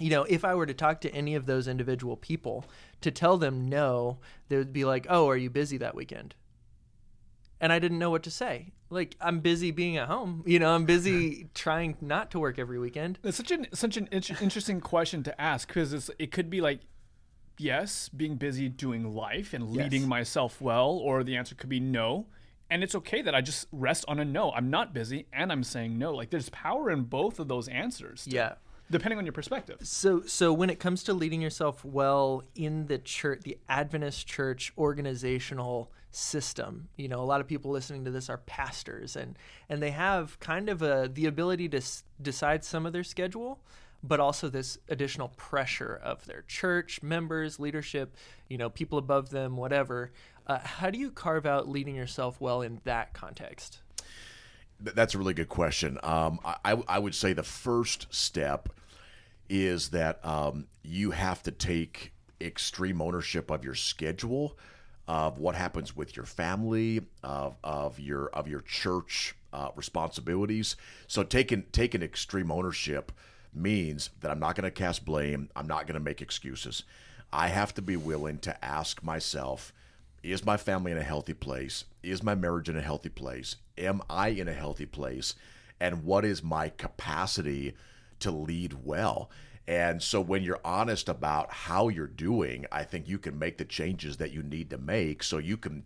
you 0.00 0.10
know, 0.10 0.24
if 0.24 0.44
I 0.44 0.54
were 0.54 0.66
to 0.66 0.74
talk 0.74 1.00
to 1.02 1.14
any 1.14 1.34
of 1.34 1.46
those 1.46 1.68
individual 1.68 2.16
people 2.16 2.64
to 3.00 3.10
tell 3.10 3.36
them 3.36 3.68
no, 3.68 4.18
they 4.48 4.56
would 4.56 4.72
be 4.72 4.84
like, 4.84 5.06
"Oh, 5.08 5.28
are 5.28 5.36
you 5.36 5.50
busy 5.50 5.78
that 5.78 5.94
weekend?" 5.94 6.34
And 7.60 7.72
I 7.72 7.78
didn't 7.78 7.98
know 7.98 8.10
what 8.10 8.24
to 8.24 8.30
say. 8.30 8.72
Like, 8.90 9.16
I'm 9.20 9.40
busy 9.40 9.70
being 9.70 9.96
at 9.96 10.08
home. 10.08 10.42
You 10.46 10.58
know, 10.58 10.74
I'm 10.74 10.84
busy 10.84 11.48
trying 11.54 11.96
not 12.00 12.30
to 12.32 12.38
work 12.38 12.58
every 12.58 12.78
weekend. 12.78 13.18
It's 13.24 13.36
such 13.36 13.50
an 13.50 13.68
such 13.72 13.96
an 13.96 14.08
int- 14.10 14.42
interesting 14.42 14.80
question 14.80 15.22
to 15.22 15.40
ask 15.40 15.68
because 15.68 16.10
it 16.18 16.32
could 16.32 16.50
be 16.50 16.60
like, 16.60 16.80
yes, 17.58 18.08
being 18.08 18.36
busy 18.36 18.68
doing 18.68 19.14
life 19.14 19.52
and 19.54 19.70
leading 19.70 20.02
Yes. 20.02 20.08
myself 20.08 20.60
well, 20.60 20.90
or 20.90 21.22
the 21.24 21.36
answer 21.36 21.54
could 21.54 21.68
be 21.70 21.80
no. 21.80 22.26
And 22.68 22.82
it's 22.82 22.94
okay 22.96 23.22
that 23.22 23.34
I 23.34 23.40
just 23.42 23.68
rest 23.70 24.04
on 24.08 24.18
a 24.18 24.24
no. 24.24 24.50
I'm 24.52 24.70
not 24.70 24.92
busy 24.92 25.26
and 25.32 25.52
I'm 25.52 25.62
saying 25.62 25.98
no. 25.98 26.12
Like 26.14 26.30
there's 26.30 26.48
power 26.48 26.90
in 26.90 27.02
both 27.04 27.38
of 27.38 27.46
those 27.48 27.68
answers. 27.68 28.26
Yeah. 28.28 28.54
Depending 28.90 29.18
on 29.18 29.24
your 29.26 29.32
perspective. 29.32 29.78
So, 29.82 30.22
so 30.26 30.52
when 30.52 30.70
it 30.70 30.78
comes 30.78 31.02
to 31.04 31.12
leading 31.12 31.40
yourself 31.42 31.84
well 31.84 32.42
in 32.54 32.86
the 32.86 32.98
church, 32.98 33.40
the 33.42 33.58
Adventist 33.68 34.26
church 34.28 34.72
organizational 34.78 35.90
system, 36.12 36.88
you 36.96 37.08
know, 37.08 37.20
a 37.20 37.24
lot 37.24 37.40
of 37.40 37.46
people 37.46 37.70
listening 37.70 38.04
to 38.04 38.10
this 38.10 38.30
are 38.30 38.38
pastors, 38.38 39.16
and 39.16 39.36
and 39.68 39.82
they 39.82 39.90
have 39.90 40.38
kind 40.40 40.68
of 40.68 40.82
a 40.82 41.10
the 41.12 41.26
ability 41.26 41.68
to 41.70 41.78
s- 41.78 42.04
decide 42.22 42.64
some 42.64 42.86
of 42.86 42.92
their 42.92 43.04
schedule, 43.04 43.60
but 44.06 44.20
also 44.20 44.48
this 44.48 44.78
additional 44.88 45.28
pressure 45.36 46.00
of 46.02 46.24
their 46.26 46.42
church 46.42 47.02
members, 47.02 47.58
leadership, 47.58 48.14
you 48.48 48.58
know, 48.58 48.70
people 48.70 48.98
above 48.98 49.30
them, 49.30 49.56
whatever. 49.56 50.12
Uh, 50.46 50.58
how 50.62 50.90
do 50.90 50.98
you 50.98 51.10
carve 51.10 51.46
out 51.46 51.68
leading 51.68 51.94
yourself 51.94 52.40
well 52.40 52.62
in 52.62 52.80
that 52.84 53.12
context? 53.12 53.80
That's 54.78 55.14
a 55.14 55.18
really 55.18 55.34
good 55.34 55.48
question. 55.48 55.98
Um, 56.02 56.38
I, 56.64 56.76
I 56.86 56.98
would 56.98 57.14
say 57.14 57.32
the 57.32 57.42
first 57.42 58.06
step 58.14 58.68
is 59.48 59.88
that 59.90 60.24
um, 60.24 60.66
you 60.82 61.12
have 61.12 61.42
to 61.44 61.50
take 61.50 62.12
extreme 62.40 63.00
ownership 63.00 63.50
of 63.50 63.64
your 63.64 63.74
schedule, 63.74 64.58
of 65.08 65.38
what 65.38 65.54
happens 65.54 65.96
with 65.96 66.16
your 66.16 66.26
family, 66.26 67.00
of, 67.22 67.56
of 67.64 67.98
your 67.98 68.26
of 68.28 68.48
your 68.48 68.60
church 68.60 69.34
uh, 69.52 69.70
responsibilities. 69.76 70.76
So 71.06 71.22
taking 71.22 71.64
taking 71.72 72.02
extreme 72.02 72.50
ownership 72.50 73.12
means 73.56 74.10
that 74.20 74.30
I'm 74.30 74.40
not 74.40 74.54
going 74.54 74.64
to 74.64 74.70
cast 74.70 75.04
blame. 75.04 75.48
I'm 75.56 75.66
not 75.66 75.86
going 75.86 75.94
to 75.94 76.00
make 76.00 76.22
excuses. 76.22 76.84
I 77.32 77.48
have 77.48 77.74
to 77.74 77.82
be 77.82 77.96
willing 77.96 78.38
to 78.40 78.64
ask 78.64 79.02
myself 79.02 79.72
is 80.22 80.44
my 80.44 80.56
family 80.56 80.90
in 80.90 80.98
a 80.98 81.04
healthy 81.04 81.34
place? 81.34 81.84
Is 82.02 82.22
my 82.22 82.34
marriage 82.34 82.68
in 82.68 82.76
a 82.76 82.82
healthy 82.82 83.08
place? 83.08 83.56
Am 83.78 84.02
I 84.10 84.28
in 84.28 84.48
a 84.48 84.52
healthy 84.52 84.86
place? 84.86 85.34
And 85.78 86.04
what 86.04 86.24
is 86.24 86.42
my 86.42 86.68
capacity 86.70 87.74
to 88.20 88.30
lead 88.30 88.84
well? 88.84 89.30
And 89.68 90.02
so 90.02 90.20
when 90.20 90.42
you're 90.42 90.60
honest 90.64 91.08
about 91.08 91.52
how 91.52 91.88
you're 91.88 92.06
doing, 92.06 92.66
I 92.72 92.84
think 92.84 93.08
you 93.08 93.18
can 93.18 93.38
make 93.38 93.58
the 93.58 93.64
changes 93.64 94.16
that 94.16 94.32
you 94.32 94.42
need 94.42 94.70
to 94.70 94.78
make 94.78 95.22
so 95.22 95.38
you 95.38 95.56
can 95.56 95.84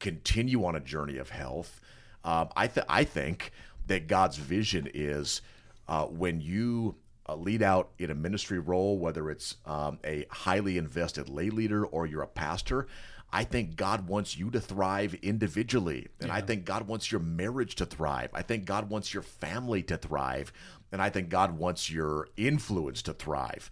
continue 0.00 0.64
on 0.64 0.76
a 0.76 0.80
journey 0.80 1.18
of 1.18 1.30
health. 1.30 1.80
Um, 2.24 2.48
I, 2.56 2.66
th- 2.66 2.86
I 2.88 3.04
think 3.04 3.52
that 3.86 4.06
God's 4.06 4.36
vision 4.36 4.88
is 4.92 5.42
uh, 5.88 6.04
when 6.04 6.40
you 6.40 6.96
uh, 7.28 7.34
lead 7.34 7.62
out 7.62 7.90
in 7.98 8.10
a 8.10 8.14
ministry 8.14 8.58
role, 8.58 8.98
whether 8.98 9.30
it's 9.30 9.56
um, 9.66 9.98
a 10.04 10.24
highly 10.30 10.78
invested 10.78 11.28
lay 11.28 11.50
leader 11.50 11.84
or 11.84 12.06
you're 12.06 12.22
a 12.22 12.26
pastor, 12.26 12.86
I 13.30 13.44
think 13.44 13.76
God 13.76 14.08
wants 14.08 14.38
you 14.38 14.50
to 14.50 14.60
thrive 14.60 15.14
individually. 15.14 16.08
And 16.20 16.32
I 16.32 16.40
think 16.40 16.64
God 16.64 16.86
wants 16.86 17.12
your 17.12 17.20
marriage 17.20 17.74
to 17.76 17.84
thrive. 17.84 18.30
I 18.32 18.42
think 18.42 18.64
God 18.64 18.88
wants 18.88 19.12
your 19.12 19.22
family 19.22 19.82
to 19.84 19.98
thrive. 19.98 20.52
And 20.92 21.02
I 21.02 21.10
think 21.10 21.28
God 21.28 21.58
wants 21.58 21.90
your 21.90 22.28
influence 22.38 23.02
to 23.02 23.12
thrive. 23.12 23.70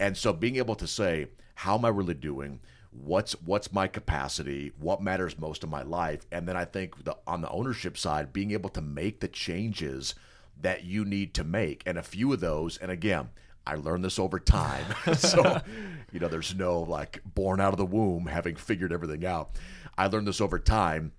And 0.00 0.16
so 0.16 0.32
being 0.32 0.56
able 0.56 0.74
to 0.74 0.88
say, 0.88 1.28
how 1.54 1.78
am 1.78 1.84
I 1.84 1.88
really 1.88 2.14
doing? 2.14 2.60
What's 2.90 3.32
what's 3.42 3.72
my 3.72 3.86
capacity? 3.88 4.72
What 4.78 5.02
matters 5.02 5.38
most 5.38 5.62
in 5.62 5.70
my 5.70 5.82
life? 5.82 6.26
And 6.32 6.48
then 6.48 6.56
I 6.56 6.64
think 6.64 7.04
the, 7.04 7.16
on 7.26 7.42
the 7.42 7.50
ownership 7.50 7.96
side, 7.96 8.32
being 8.32 8.50
able 8.50 8.70
to 8.70 8.80
make 8.80 9.20
the 9.20 9.28
changes 9.28 10.14
that 10.60 10.84
you 10.84 11.04
need 11.04 11.34
to 11.34 11.44
make. 11.44 11.82
And 11.86 11.98
a 11.98 12.02
few 12.02 12.32
of 12.32 12.40
those, 12.40 12.76
and 12.78 12.90
again, 12.90 13.28
I 13.66 13.74
learned 13.74 14.04
this 14.04 14.18
over 14.18 14.38
time. 14.38 14.84
so, 15.16 15.60
you 16.12 16.20
know, 16.20 16.28
there's 16.28 16.54
no 16.54 16.80
like 16.80 17.20
born 17.24 17.60
out 17.60 17.72
of 17.72 17.78
the 17.78 17.86
womb 17.86 18.26
having 18.26 18.56
figured 18.56 18.92
everything 18.92 19.24
out. 19.26 19.50
I 19.98 20.06
learned 20.06 20.28
this 20.28 20.40
over 20.40 20.58
time. 20.58 21.12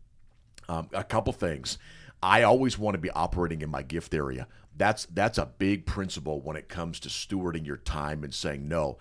Um, 0.69 0.89
a 0.93 1.03
couple 1.03 1.33
things. 1.33 1.77
I 2.21 2.43
always 2.43 2.77
want 2.77 2.95
to 2.95 2.99
be 2.99 3.11
operating 3.11 3.61
in 3.61 3.69
my 3.69 3.83
gift 3.83 4.13
area. 4.13 4.47
That's 4.75 5.05
that's 5.05 5.37
a 5.37 5.45
big 5.45 5.85
principle 5.85 6.41
when 6.41 6.55
it 6.55 6.67
comes 6.67 6.99
to 7.01 7.09
stewarding 7.09 7.65
your 7.65 7.77
time 7.77 8.23
and 8.23 8.33
saying 8.33 8.67
no. 8.67 8.97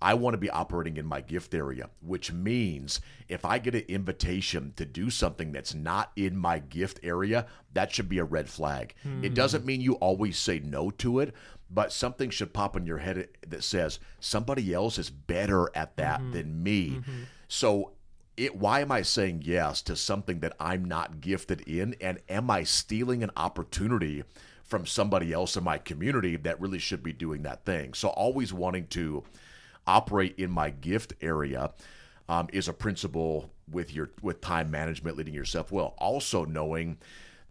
I 0.00 0.14
want 0.14 0.34
to 0.34 0.38
be 0.38 0.50
operating 0.50 0.96
in 0.96 1.06
my 1.06 1.20
gift 1.20 1.54
area, 1.54 1.90
which 2.00 2.32
means 2.32 3.00
if 3.28 3.44
I 3.44 3.58
get 3.58 3.74
an 3.74 3.84
invitation 3.88 4.72
to 4.76 4.84
do 4.84 5.10
something 5.10 5.50
that's 5.50 5.74
not 5.74 6.12
in 6.14 6.36
my 6.36 6.60
gift 6.60 7.00
area, 7.02 7.46
that 7.72 7.92
should 7.92 8.08
be 8.08 8.18
a 8.18 8.24
red 8.24 8.48
flag. 8.48 8.94
It 9.04 9.28
hmm. 9.28 9.34
doesn't 9.34 9.64
mean 9.64 9.80
you 9.80 9.94
always 9.94 10.38
say 10.38 10.60
no 10.60 10.90
to 10.92 11.18
it, 11.18 11.34
but 11.70 11.92
something 11.92 12.30
should 12.30 12.52
pop 12.52 12.76
in 12.76 12.86
your 12.86 12.98
head 12.98 13.28
that 13.46 13.64
says 13.64 13.98
somebody 14.20 14.72
else 14.72 14.98
is 14.98 15.10
better 15.10 15.70
at 15.74 15.96
that 15.96 16.20
mm-hmm. 16.20 16.32
than 16.32 16.62
me. 16.62 16.90
Mm-hmm. 16.90 17.22
So 17.48 17.92
it, 18.36 18.56
why 18.56 18.80
am 18.80 18.92
I 18.92 19.02
saying 19.02 19.42
yes 19.44 19.82
to 19.82 19.96
something 19.96 20.40
that 20.40 20.54
I'm 20.60 20.84
not 20.84 21.20
gifted 21.20 21.62
in? 21.62 21.96
And 22.00 22.20
am 22.28 22.50
I 22.50 22.62
stealing 22.62 23.22
an 23.22 23.32
opportunity 23.36 24.22
from 24.62 24.86
somebody 24.86 25.32
else 25.32 25.56
in 25.56 25.64
my 25.64 25.78
community 25.78 26.36
that 26.36 26.60
really 26.60 26.78
should 26.78 27.02
be 27.02 27.12
doing 27.12 27.42
that 27.42 27.64
thing? 27.64 27.94
So 27.94 28.08
always 28.08 28.52
wanting 28.52 28.86
to 28.88 29.24
operate 29.88 30.34
in 30.38 30.50
my 30.50 30.70
gift 30.70 31.14
area 31.20 31.72
um, 32.28 32.46
is 32.52 32.68
a 32.68 32.72
principle 32.72 33.50
with 33.70 33.92
your 33.92 34.10
with 34.22 34.40
time 34.40 34.70
management, 34.70 35.16
leading 35.16 35.34
yourself 35.34 35.72
well. 35.72 35.94
Also 35.98 36.44
knowing 36.44 36.98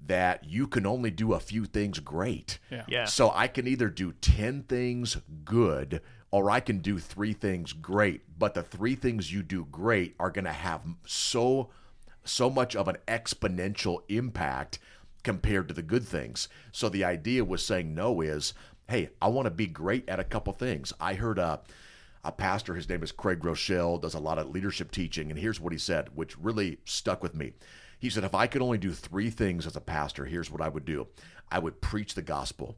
that 0.06 0.44
you 0.44 0.68
can 0.68 0.86
only 0.86 1.10
do 1.10 1.34
a 1.34 1.40
few 1.40 1.66
things 1.66 2.00
great. 2.00 2.60
Yeah. 2.70 2.86
Yeah. 2.88 3.06
So 3.06 3.32
I 3.34 3.48
can 3.48 3.68
either 3.68 3.90
do 3.90 4.14
10 4.14 4.64
things 4.64 5.18
good 5.44 6.02
or 6.30 6.52
I 6.52 6.60
can 6.60 6.80
do 6.80 7.00
three 7.00 7.34
things 7.34 7.74
great. 7.74 8.22
But 8.38 8.54
the 8.54 8.62
three 8.62 8.96
things 8.96 9.34
you 9.34 9.42
do 9.42 9.66
great 9.66 10.16
are 10.20 10.30
going 10.30 10.46
to 10.46 10.52
have 10.52 10.82
so 11.06 11.70
so 12.24 12.50
much 12.50 12.76
of 12.76 12.88
an 12.88 12.98
exponential 13.08 14.02
impact 14.10 14.80
compared 15.24 15.68
to 15.70 15.74
the 15.74 15.82
good 15.82 16.06
things. 16.06 16.50
So 16.72 16.90
the 16.90 17.06
idea 17.06 17.44
was 17.44 17.66
saying 17.66 17.96
no 17.96 18.22
is, 18.22 18.54
hey, 18.90 19.10
I 19.22 19.30
want 19.30 19.46
to 19.46 19.52
be 19.52 19.66
great 19.66 20.08
at 20.10 20.20
a 20.20 20.26
couple 20.26 20.54
things. 20.54 20.94
I 21.00 21.14
heard 21.16 21.40
a 21.40 21.62
a 22.24 22.32
pastor, 22.32 22.76
his 22.76 22.90
name 22.90 23.04
is 23.04 23.12
Craig 23.12 23.40
Groeschel, 23.40 24.02
does 24.02 24.14
a 24.14 24.20
lot 24.20 24.38
of 24.38 24.50
leadership 24.50 24.92
teaching, 24.92 25.30
and 25.30 25.40
here's 25.40 25.60
what 25.60 25.74
he 25.74 25.80
said, 25.80 26.10
which 26.16 26.38
really 26.38 26.80
stuck 26.86 27.24
with 27.24 27.36
me. 27.36 27.54
He 28.00 28.10
said, 28.10 28.24
if 28.24 28.36
I 28.36 28.48
could 28.48 28.62
only 28.62 28.78
do 28.78 28.92
three 28.92 29.30
things 29.30 29.66
as 29.66 29.76
a 29.76 29.82
pastor, 29.82 30.26
here's 30.26 30.52
what 30.52 30.62
I 30.62 30.70
would 30.70 30.86
do. 30.86 31.08
I 31.52 31.60
would 31.60 31.82
preach 31.82 32.14
the 32.14 32.22
gospel. 32.22 32.76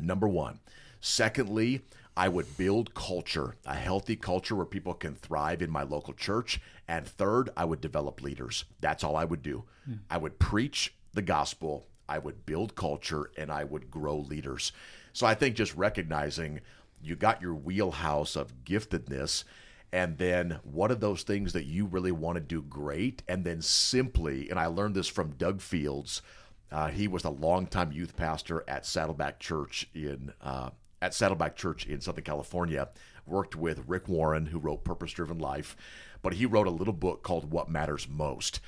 Number 0.00 0.28
one. 0.28 0.60
Secondly, 1.00 1.82
I 2.16 2.28
would 2.28 2.56
build 2.56 2.94
culture, 2.94 3.56
a 3.66 3.74
healthy 3.74 4.16
culture 4.16 4.54
where 4.54 4.66
people 4.66 4.94
can 4.94 5.14
thrive 5.14 5.62
in 5.62 5.70
my 5.70 5.82
local 5.82 6.14
church. 6.14 6.60
And 6.86 7.06
third, 7.06 7.50
I 7.56 7.64
would 7.64 7.80
develop 7.80 8.22
leaders. 8.22 8.64
That's 8.80 9.02
all 9.02 9.16
I 9.16 9.24
would 9.24 9.42
do. 9.42 9.64
Hmm. 9.84 9.94
I 10.10 10.18
would 10.18 10.38
preach 10.38 10.94
the 11.14 11.22
gospel, 11.22 11.86
I 12.08 12.18
would 12.18 12.46
build 12.46 12.74
culture, 12.74 13.30
and 13.36 13.50
I 13.50 13.64
would 13.64 13.90
grow 13.90 14.16
leaders. 14.16 14.72
So 15.12 15.26
I 15.26 15.34
think 15.34 15.56
just 15.56 15.74
recognizing 15.74 16.60
you 17.02 17.16
got 17.16 17.42
your 17.42 17.54
wheelhouse 17.54 18.36
of 18.36 18.64
giftedness. 18.64 19.44
And 19.92 20.16
then 20.16 20.58
what 20.62 20.90
are 20.90 20.96
those 20.96 21.22
things 21.22 21.52
that 21.52 21.66
you 21.66 21.84
really 21.84 22.12
want 22.12 22.36
to 22.36 22.40
do 22.40 22.62
great? 22.62 23.22
And 23.28 23.44
then 23.44 23.60
simply, 23.60 24.48
and 24.48 24.58
I 24.58 24.66
learned 24.66 24.94
this 24.94 25.08
from 25.08 25.32
Doug 25.32 25.60
Fields. 25.60 26.22
Uh, 26.70 26.88
he 26.88 27.06
was 27.06 27.24
a 27.24 27.30
longtime 27.30 27.92
youth 27.92 28.16
pastor 28.16 28.64
at 28.66 28.86
Saddleback 28.86 29.38
Church 29.38 29.90
in 29.94 30.32
uh, 30.40 30.70
at 31.02 31.12
Saddleback 31.12 31.56
Church 31.56 31.86
in 31.86 32.00
Southern 32.00 32.24
California. 32.24 32.88
Worked 33.26 33.54
with 33.54 33.84
Rick 33.86 34.08
Warren, 34.08 34.46
who 34.46 34.58
wrote 34.58 34.82
Purpose 34.82 35.12
Driven 35.12 35.38
Life, 35.38 35.76
but 36.22 36.34
he 36.34 36.46
wrote 36.46 36.66
a 36.66 36.70
little 36.70 36.94
book 36.94 37.22
called 37.22 37.50
What 37.52 37.70
Matters 37.70 38.08
Most. 38.08 38.60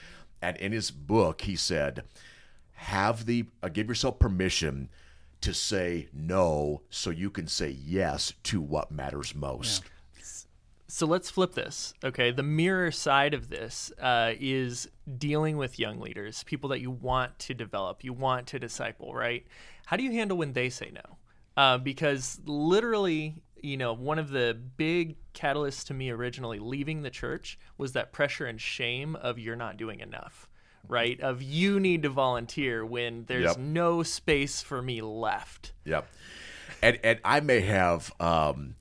And 0.42 0.56
in 0.58 0.72
his 0.72 0.90
book, 0.90 1.40
he 1.40 1.56
said, 1.56 2.04
"Have 2.72 3.24
the 3.24 3.46
uh, 3.62 3.68
give 3.68 3.88
yourself 3.88 4.18
permission 4.18 4.90
to 5.44 5.54
say 5.54 6.08
no, 6.12 6.82
so 6.90 7.10
you 7.10 7.30
can 7.30 7.46
say 7.46 7.70
yes 7.70 8.32
to 8.44 8.60
what 8.60 8.90
matters 8.90 9.34
most." 9.34 9.84
So 10.86 11.06
let's 11.06 11.28
flip 11.28 11.54
this. 11.54 11.92
Okay. 12.04 12.30
The 12.30 12.44
mirror 12.44 12.92
side 12.92 13.34
of 13.34 13.48
this 13.48 13.90
uh, 14.00 14.34
is 14.38 14.88
dealing 15.18 15.56
with 15.56 15.76
young 15.76 15.98
leaders, 15.98 16.44
people 16.44 16.68
that 16.70 16.80
you 16.80 16.90
want 16.90 17.36
to 17.40 17.54
develop, 17.54 18.04
you 18.04 18.12
want 18.12 18.46
to 18.48 18.60
disciple, 18.60 19.12
right? 19.12 19.44
How 19.86 19.96
do 19.96 20.04
you 20.04 20.12
handle 20.12 20.38
when 20.38 20.52
they 20.52 20.70
say 20.70 20.92
no? 20.94 21.16
Uh, 21.56 21.78
because 21.78 22.40
literally, 22.44 23.42
you 23.60 23.76
know, 23.76 23.92
one 23.92 24.20
of 24.20 24.30
the 24.30 24.56
big 24.76 25.16
catalysts 25.34 25.84
to 25.86 25.94
me 25.94 26.10
originally 26.10 26.60
leaving 26.60 27.02
the 27.02 27.10
church 27.10 27.58
was 27.76 27.92
that 27.92 28.12
pressure 28.12 28.46
and 28.46 28.60
shame 28.60 29.16
of 29.16 29.36
you're 29.36 29.56
not 29.56 29.76
doing 29.76 29.98
enough, 29.98 30.48
right? 30.88 31.20
Of 31.20 31.42
you 31.42 31.80
need 31.80 32.02
to 32.02 32.08
volunteer 32.08 32.84
when 32.84 33.24
there's 33.26 33.44
Yep. 33.44 33.58
no 33.58 34.02
space 34.02 34.62
for 34.62 34.82
me 34.82 35.00
left. 35.00 35.72
Yep. 35.84 36.08
And 36.82 36.98
and 37.02 37.20
I 37.24 37.40
may 37.40 37.60
have 37.60 38.12
um 38.20 38.76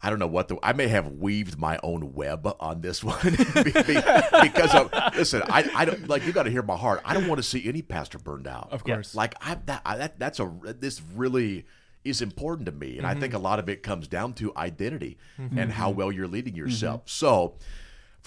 I 0.00 0.10
don't 0.10 0.18
know 0.18 0.28
what 0.28 0.48
the 0.48 0.58
I 0.62 0.72
may 0.74 0.88
have 0.88 1.08
weaved 1.08 1.58
my 1.58 1.78
own 1.82 2.12
web 2.12 2.54
on 2.60 2.80
this 2.80 3.02
one 3.04 3.18
Be- 3.22 3.62
be- 3.62 4.02
because 4.42 4.74
of 4.74 4.92
listen 5.16 5.42
I, 5.46 5.68
I 5.74 5.84
don't 5.84 6.08
like 6.08 6.24
you 6.26 6.32
got 6.32 6.44
to 6.44 6.50
hear 6.50 6.62
my 6.62 6.76
heart 6.76 7.00
I 7.04 7.14
don't 7.14 7.26
want 7.26 7.38
to 7.38 7.42
see 7.42 7.66
any 7.68 7.82
pastor 7.82 8.18
burned 8.18 8.46
out 8.46 8.68
Of 8.70 8.84
course. 8.84 9.14
like 9.14 9.34
I 9.40 9.56
that 9.66 9.82
I, 9.84 9.96
that 9.96 10.18
that's 10.18 10.40
a 10.40 10.52
this 10.62 11.02
really 11.14 11.66
is 12.04 12.22
important 12.22 12.66
to 12.66 12.72
me 12.72 12.98
and 12.98 13.06
I 13.06 13.14
think 13.14 13.32
mm-hmm. 13.32 13.36
a 13.36 13.48
lot 13.48 13.58
of 13.58 13.68
it 13.68 13.82
comes 13.82 14.06
down 14.06 14.34
to 14.34 14.52
identity 14.56 15.18
mm-hmm. 15.38 15.58
and 15.58 15.72
how 15.72 15.88
mm-hmm. 15.88 15.98
well 15.98 16.12
you're 16.12 16.28
leading 16.28 16.54
yourself 16.54 17.02
so 17.06 17.56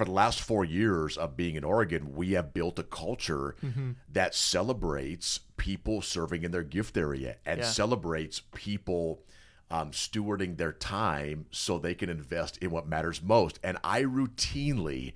for 0.02 0.06
the 0.06 0.12
last 0.12 0.42
four 0.42 0.66
years 0.66 1.16
of 1.16 1.38
being 1.38 1.54
in 1.56 1.64
Oregon, 1.64 2.16
we 2.16 2.32
have 2.32 2.56
built 2.56 2.80
a 2.80 2.84
culture 2.84 3.54
that 4.12 4.34
celebrates 4.34 5.42
people 5.58 6.02
serving 6.02 6.42
in 6.42 6.50
their 6.50 6.64
gift 6.64 6.98
area 6.98 7.36
and 7.46 7.60
Yeah. 7.60 7.66
celebrates 7.68 8.42
people 8.56 9.22
um, 9.70 9.92
stewarding 9.92 10.58
their 10.58 10.72
time 10.74 11.46
so 11.52 11.78
they 11.78 11.94
can 11.94 12.10
invest 12.10 12.58
in 12.58 12.72
what 12.72 12.88
matters 12.88 13.22
most. 13.22 13.60
And 13.64 13.78
I 13.84 14.02
routinely 14.02 15.14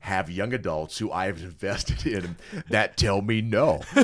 have 0.00 0.30
young 0.30 0.52
adults 0.52 0.98
who 0.98 1.10
I 1.10 1.24
have 1.26 1.40
invested 1.42 2.06
in 2.06 2.36
that 2.68 2.98
tell 2.98 3.22
me 3.22 3.40
no. 3.40 3.80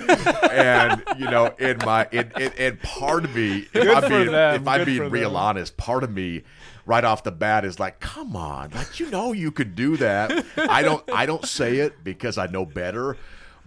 and 0.51 1.03
you 1.19 1.31
know, 1.31 1.55
in 1.59 1.77
my 1.85 2.09
in, 2.11 2.33
in, 2.41 2.51
and 2.59 2.81
part 2.81 3.27
of 3.27 3.35
me, 3.35 3.59
if 3.59 3.73
Good 3.73 3.89
I'm 3.89 4.09
being 4.11 4.29
if 4.35 4.67
I'm 4.69 4.85
being 4.87 5.11
real 5.11 5.29
them. 5.31 5.37
honest, 5.37 5.77
part 5.77 6.03
of 6.03 6.11
me 6.11 6.45
right 6.87 7.05
off 7.05 7.23
the 7.23 7.33
bat 7.33 7.65
is 7.65 7.79
like, 7.79 8.01
come 8.01 8.37
on, 8.37 8.71
like 8.71 9.01
you 9.01 9.11
know 9.11 9.33
you 9.33 9.51
could 9.51 9.75
do 9.75 9.97
that. 9.99 10.45
I 10.57 10.83
don't 10.83 11.03
I 11.13 11.27
don't 11.27 11.47
say 11.47 11.79
it 11.79 12.05
because 12.05 12.39
I 12.39 12.47
know 12.47 12.65
better, 12.65 13.17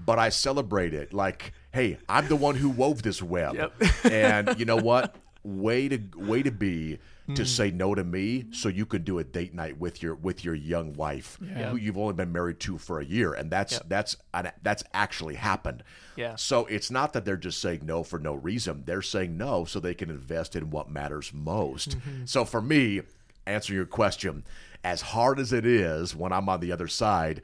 but 0.03 0.19
I 0.19 0.29
celebrate 0.29 0.93
it. 0.93 1.13
Like, 1.13 1.53
hey, 1.71 1.97
I'm 2.07 2.27
the 2.27 2.35
one 2.35 2.55
who 2.55 2.69
wove 2.69 3.03
this 3.03 3.21
web. 3.21 3.55
Yep. 3.55 4.05
and 4.11 4.59
you 4.59 4.65
know 4.65 4.77
what? 4.77 5.15
Way 5.43 5.87
to 5.89 5.99
way 6.15 6.43
to 6.43 6.51
be 6.51 6.99
Hmm. 7.27 7.33
to 7.33 7.45
say 7.45 7.71
no 7.71 7.93
to 7.93 8.03
me 8.05 8.45
so 8.51 8.69
you 8.69 8.85
can 8.85 9.03
do 9.03 9.19
a 9.19 9.23
date 9.23 9.53
night 9.53 9.77
with 9.77 10.01
your 10.01 10.15
with 10.15 10.45
your 10.45 10.55
young 10.55 10.93
wife 10.93 11.37
Yeah. 11.41 11.69
who 11.71 11.75
you've 11.75 11.97
only 11.97 12.13
been 12.13 12.31
married 12.31 12.59
to 12.61 12.77
for 12.77 12.99
a 13.01 13.05
year 13.05 13.33
and 13.33 13.51
that's 13.51 13.73
Yep. 13.73 13.83
that's 13.87 14.15
that's 14.63 14.83
actually 14.93 15.35
happened. 15.35 15.83
Yeah. 16.15 16.35
So 16.37 16.65
it's 16.67 16.89
not 16.89 17.11
that 17.13 17.25
they're 17.25 17.35
just 17.35 17.59
saying 17.61 17.81
no 17.83 18.03
for 18.03 18.17
no 18.17 18.33
reason. 18.33 18.83
They're 18.85 19.01
saying 19.01 19.37
no 19.37 19.65
so 19.65 19.79
they 19.81 19.93
can 19.93 20.09
invest 20.09 20.55
in 20.55 20.69
what 20.69 20.89
matters 20.89 21.33
most. 21.33 21.97
So 22.25 22.45
for 22.45 22.61
me, 22.61 23.01
answer 23.45 23.73
your 23.73 23.85
question, 23.85 24.45
as 24.85 25.01
hard 25.01 25.37
as 25.37 25.51
it 25.51 25.65
is 25.65 26.15
when 26.15 26.31
I'm 26.31 26.47
on 26.47 26.61
the 26.61 26.71
other 26.71 26.87
side, 26.87 27.41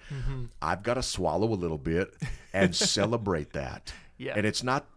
I've 0.62 0.84
got 0.84 0.94
to 0.94 1.04
swallow 1.04 1.52
a 1.52 1.56
little 1.56 1.78
bit 1.78 2.16
and 2.54 2.74
celebrate 2.98 3.52
that. 3.54 3.94
Yeah. 4.18 4.34
And 4.38 4.46
it's 4.46 4.64
not 4.64 4.88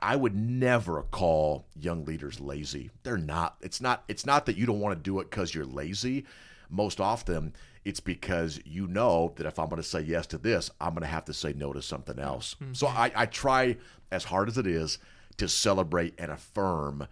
I- 0.00 0.16
would 0.16 0.34
never 0.34 1.02
call 1.02 1.66
young 1.78 2.04
leaders 2.04 2.40
lazy. 2.40 2.90
They're 3.02 3.16
not. 3.16 3.56
It's 3.60 3.80
not. 3.80 4.04
It's 4.08 4.24
not 4.24 4.46
that 4.46 4.56
you 4.56 4.66
don't 4.66 4.80
want 4.80 4.96
to 4.96 5.02
do 5.02 5.20
it 5.20 5.30
because 5.30 5.54
you're 5.54 5.64
lazy. 5.66 6.24
Most 6.70 7.00
often, 7.00 7.52
it's 7.84 8.00
because 8.00 8.60
you 8.64 8.86
know 8.86 9.32
that 9.36 9.46
if 9.46 9.58
I'm 9.58 9.68
going 9.68 9.82
to 9.82 9.88
say 9.88 10.00
yes 10.00 10.26
to 10.28 10.38
this, 10.38 10.70
I'm 10.80 10.90
going 10.90 11.02
to 11.02 11.08
have 11.08 11.26
to 11.26 11.34
say 11.34 11.52
no 11.52 11.72
to 11.72 11.82
something 11.82 12.18
else. 12.18 12.54
Mm-hmm. 12.54 12.72
So 12.72 12.86
I, 12.86 13.12
I 13.14 13.26
try 13.26 13.76
as 14.10 14.24
hard 14.24 14.48
as 14.48 14.58
it 14.58 14.66
is 14.66 14.98
to 15.36 15.48
celebrate 15.48 16.14
and 16.18 16.30
affirm, 16.30 17.06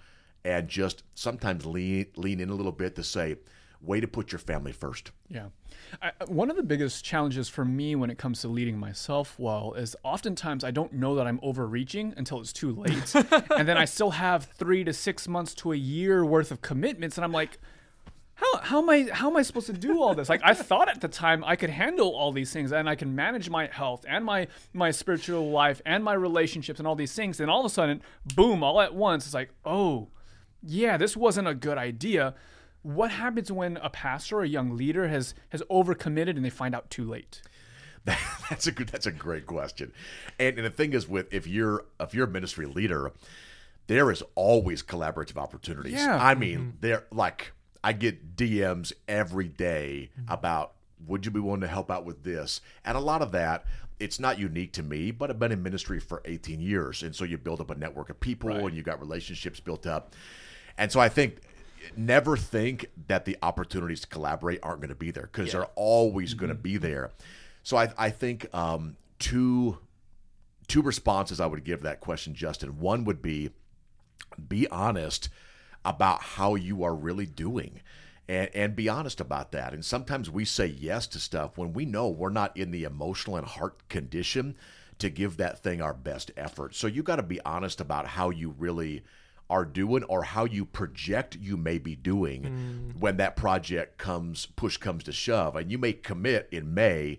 and 0.44 0.68
just 0.68 1.02
sometimes 1.14 1.66
lean 1.66 2.06
lean 2.16 2.40
in 2.40 2.50
a 2.50 2.54
little 2.54 2.72
bit 2.72 2.96
to 2.96 3.02
say, 3.02 3.36
"Way 3.82 4.00
to 4.00 4.08
put 4.08 4.32
your 4.32 4.38
family 4.38 4.72
first. 4.72 5.10
Yeah. 5.28 5.48
I, 6.00 6.12
one 6.26 6.50
of 6.50 6.56
the 6.56 6.62
biggest 6.62 7.04
challenges 7.04 7.48
for 7.48 7.64
me 7.64 7.94
when 7.96 8.10
it 8.10 8.16
comes 8.16 8.40
to 8.42 8.48
leading 8.48 8.78
myself 8.78 9.38
well 9.38 9.74
is 9.74 9.96
oftentimes 10.02 10.64
I 10.64 10.70
don't 10.70 10.92
know 10.92 11.14
that 11.16 11.26
I'm 11.26 11.40
overreaching 11.42 12.14
until 12.16 12.40
it's 12.40 12.52
too 12.52 12.72
late. 12.72 13.14
and 13.56 13.68
then 13.68 13.76
I 13.76 13.84
still 13.84 14.12
have 14.12 14.44
three 14.44 14.84
to 14.84 14.92
six 14.92 15.28
months 15.28 15.54
to 15.56 15.72
a 15.72 15.76
year 15.76 16.24
worth 16.24 16.50
of 16.50 16.62
commitments. 16.62 17.18
And 17.18 17.24
I'm 17.24 17.32
like, 17.32 17.58
how, 18.34 18.58
how 18.58 18.78
am 18.82 18.90
I 18.90 19.08
how 19.12 19.30
am 19.30 19.36
I 19.36 19.42
supposed 19.42 19.66
to 19.66 19.72
do 19.72 20.02
all 20.02 20.14
this? 20.14 20.28
Like 20.28 20.40
I 20.42 20.54
thought 20.54 20.88
at 20.88 21.00
the 21.00 21.08
time 21.08 21.44
I 21.44 21.56
could 21.56 21.70
handle 21.70 22.10
all 22.10 22.32
these 22.32 22.52
things 22.52 22.72
and 22.72 22.88
I 22.88 22.94
can 22.94 23.14
manage 23.14 23.50
my 23.50 23.66
health 23.66 24.04
and 24.08 24.24
my 24.24 24.48
my 24.72 24.90
spiritual 24.90 25.50
life 25.50 25.80
and 25.86 26.02
my 26.02 26.14
relationships 26.14 26.80
and 26.80 26.88
all 26.88 26.96
these 26.96 27.12
things. 27.12 27.40
And 27.40 27.50
all 27.50 27.60
of 27.60 27.66
a 27.66 27.70
sudden, 27.70 28.02
boom, 28.34 28.64
all 28.64 28.80
at 28.80 28.94
once, 28.94 29.26
it's 29.26 29.34
like, 29.34 29.50
oh, 29.64 30.08
yeah, 30.62 30.96
this 30.96 31.16
wasn't 31.16 31.48
a 31.48 31.54
good 31.54 31.78
idea. 31.78 32.34
What 32.82 33.10
happens 33.12 33.50
when 33.50 33.76
a 33.76 33.90
pastor 33.90 34.38
or 34.38 34.42
a 34.42 34.48
young 34.48 34.76
leader 34.76 35.08
has 35.08 35.34
has 35.50 35.62
overcommitted 35.70 36.30
and 36.30 36.44
they 36.44 36.50
find 36.50 36.74
out 36.74 36.90
too 36.90 37.04
late? 37.04 37.42
that's 38.50 38.66
a 38.66 38.72
good. 38.72 38.88
That's 38.88 39.06
a 39.06 39.12
great 39.12 39.46
question. 39.46 39.92
And, 40.38 40.58
and 40.58 40.66
the 40.66 40.70
thing 40.70 40.92
is, 40.92 41.08
with 41.08 41.32
if 41.32 41.46
you're 41.46 41.84
if 42.00 42.14
you're 42.14 42.26
a 42.26 42.30
ministry 42.30 42.66
leader, 42.66 43.12
there 43.86 44.10
is 44.10 44.22
always 44.34 44.82
collaborative 44.82 45.36
opportunities. 45.36 45.94
Yeah. 45.94 46.18
I 46.20 46.34
mean, 46.34 46.58
mm-hmm. 46.58 46.70
they're 46.80 47.04
like 47.12 47.52
I 47.84 47.92
get 47.92 48.36
DMs 48.36 48.92
every 49.08 49.48
day 49.48 50.10
mm-hmm. 50.18 50.32
about 50.32 50.72
would 51.06 51.24
you 51.24 51.32
be 51.32 51.40
willing 51.40 51.60
to 51.60 51.68
help 51.68 51.90
out 51.90 52.04
with 52.04 52.22
this, 52.22 52.60
and 52.84 52.96
a 52.96 53.00
lot 53.00 53.22
of 53.22 53.32
that. 53.32 53.64
It's 54.00 54.18
not 54.18 54.36
unique 54.36 54.72
to 54.72 54.82
me, 54.82 55.12
but 55.12 55.30
I've 55.30 55.38
been 55.38 55.52
in 55.52 55.62
ministry 55.62 56.00
for 56.00 56.22
18 56.24 56.58
years, 56.58 57.04
and 57.04 57.14
so 57.14 57.24
you 57.24 57.38
build 57.38 57.60
up 57.60 57.70
a 57.70 57.76
network 57.76 58.10
of 58.10 58.18
people, 58.18 58.50
Right. 58.50 58.64
and 58.64 58.74
you 58.74 58.82
got 58.82 58.98
relationships 58.98 59.60
built 59.60 59.86
up, 59.86 60.16
and 60.76 60.90
so 60.90 60.98
I 60.98 61.08
think 61.08 61.36
never 61.96 62.36
think 62.36 62.86
that 63.08 63.24
the 63.24 63.36
opportunities 63.42 64.00
to 64.00 64.06
collaborate 64.06 64.60
aren't 64.62 64.80
going 64.80 64.88
to 64.88 64.94
be 64.94 65.10
there 65.10 65.28
because 65.32 65.52
they're 65.52 65.66
always 65.74 66.34
going 66.34 66.48
to 66.48 66.54
be 66.54 66.76
there. 66.76 67.10
So 67.62 67.76
I, 67.76 67.92
I 67.96 68.10
think 68.10 68.52
um, 68.54 68.96
two 69.18 69.78
two 70.68 70.82
responses 70.82 71.40
I 71.40 71.46
would 71.46 71.64
give 71.64 71.82
that 71.82 72.00
question, 72.00 72.34
Justin. 72.34 72.78
One 72.78 73.04
would 73.04 73.20
be 73.20 73.50
be 74.48 74.68
honest 74.68 75.28
about 75.84 76.22
how 76.22 76.54
you 76.54 76.82
are 76.84 76.94
really 76.94 77.26
doing. 77.26 77.80
And, 78.28 78.48
and 78.54 78.76
be 78.76 78.88
honest 78.88 79.20
about 79.20 79.52
that. 79.52 79.74
And 79.74 79.84
sometimes 79.84 80.30
we 80.30 80.44
say 80.44 80.66
yes 80.66 81.06
to 81.08 81.18
stuff 81.18 81.58
when 81.58 81.72
we 81.72 81.84
know 81.84 82.08
we're 82.08 82.30
not 82.30 82.56
in 82.56 82.70
the 82.70 82.84
emotional 82.84 83.36
and 83.36 83.46
heart 83.46 83.88
condition 83.88 84.54
to 85.00 85.10
give 85.10 85.36
that 85.36 85.58
thing 85.58 85.82
our 85.82 85.92
best 85.92 86.30
effort. 86.36 86.74
So 86.76 86.86
you 86.86 87.02
got 87.02 87.16
to 87.16 87.22
be 87.24 87.40
honest 87.44 87.80
about 87.80 88.06
how 88.06 88.30
you 88.30 88.54
really 88.56 89.02
are 89.52 89.64
doing 89.64 90.02
or 90.04 90.24
how 90.24 90.44
you 90.44 90.64
project 90.64 91.36
you 91.40 91.56
may 91.56 91.78
be 91.78 91.94
doing 91.94 92.42
mm. 92.42 92.98
when 92.98 93.18
that 93.18 93.36
project 93.36 93.98
comes 93.98 94.46
push 94.56 94.78
comes 94.78 95.04
to 95.04 95.12
shove 95.12 95.54
and 95.54 95.70
you 95.70 95.78
may 95.78 95.92
commit 95.92 96.48
in 96.50 96.72
May 96.74 97.18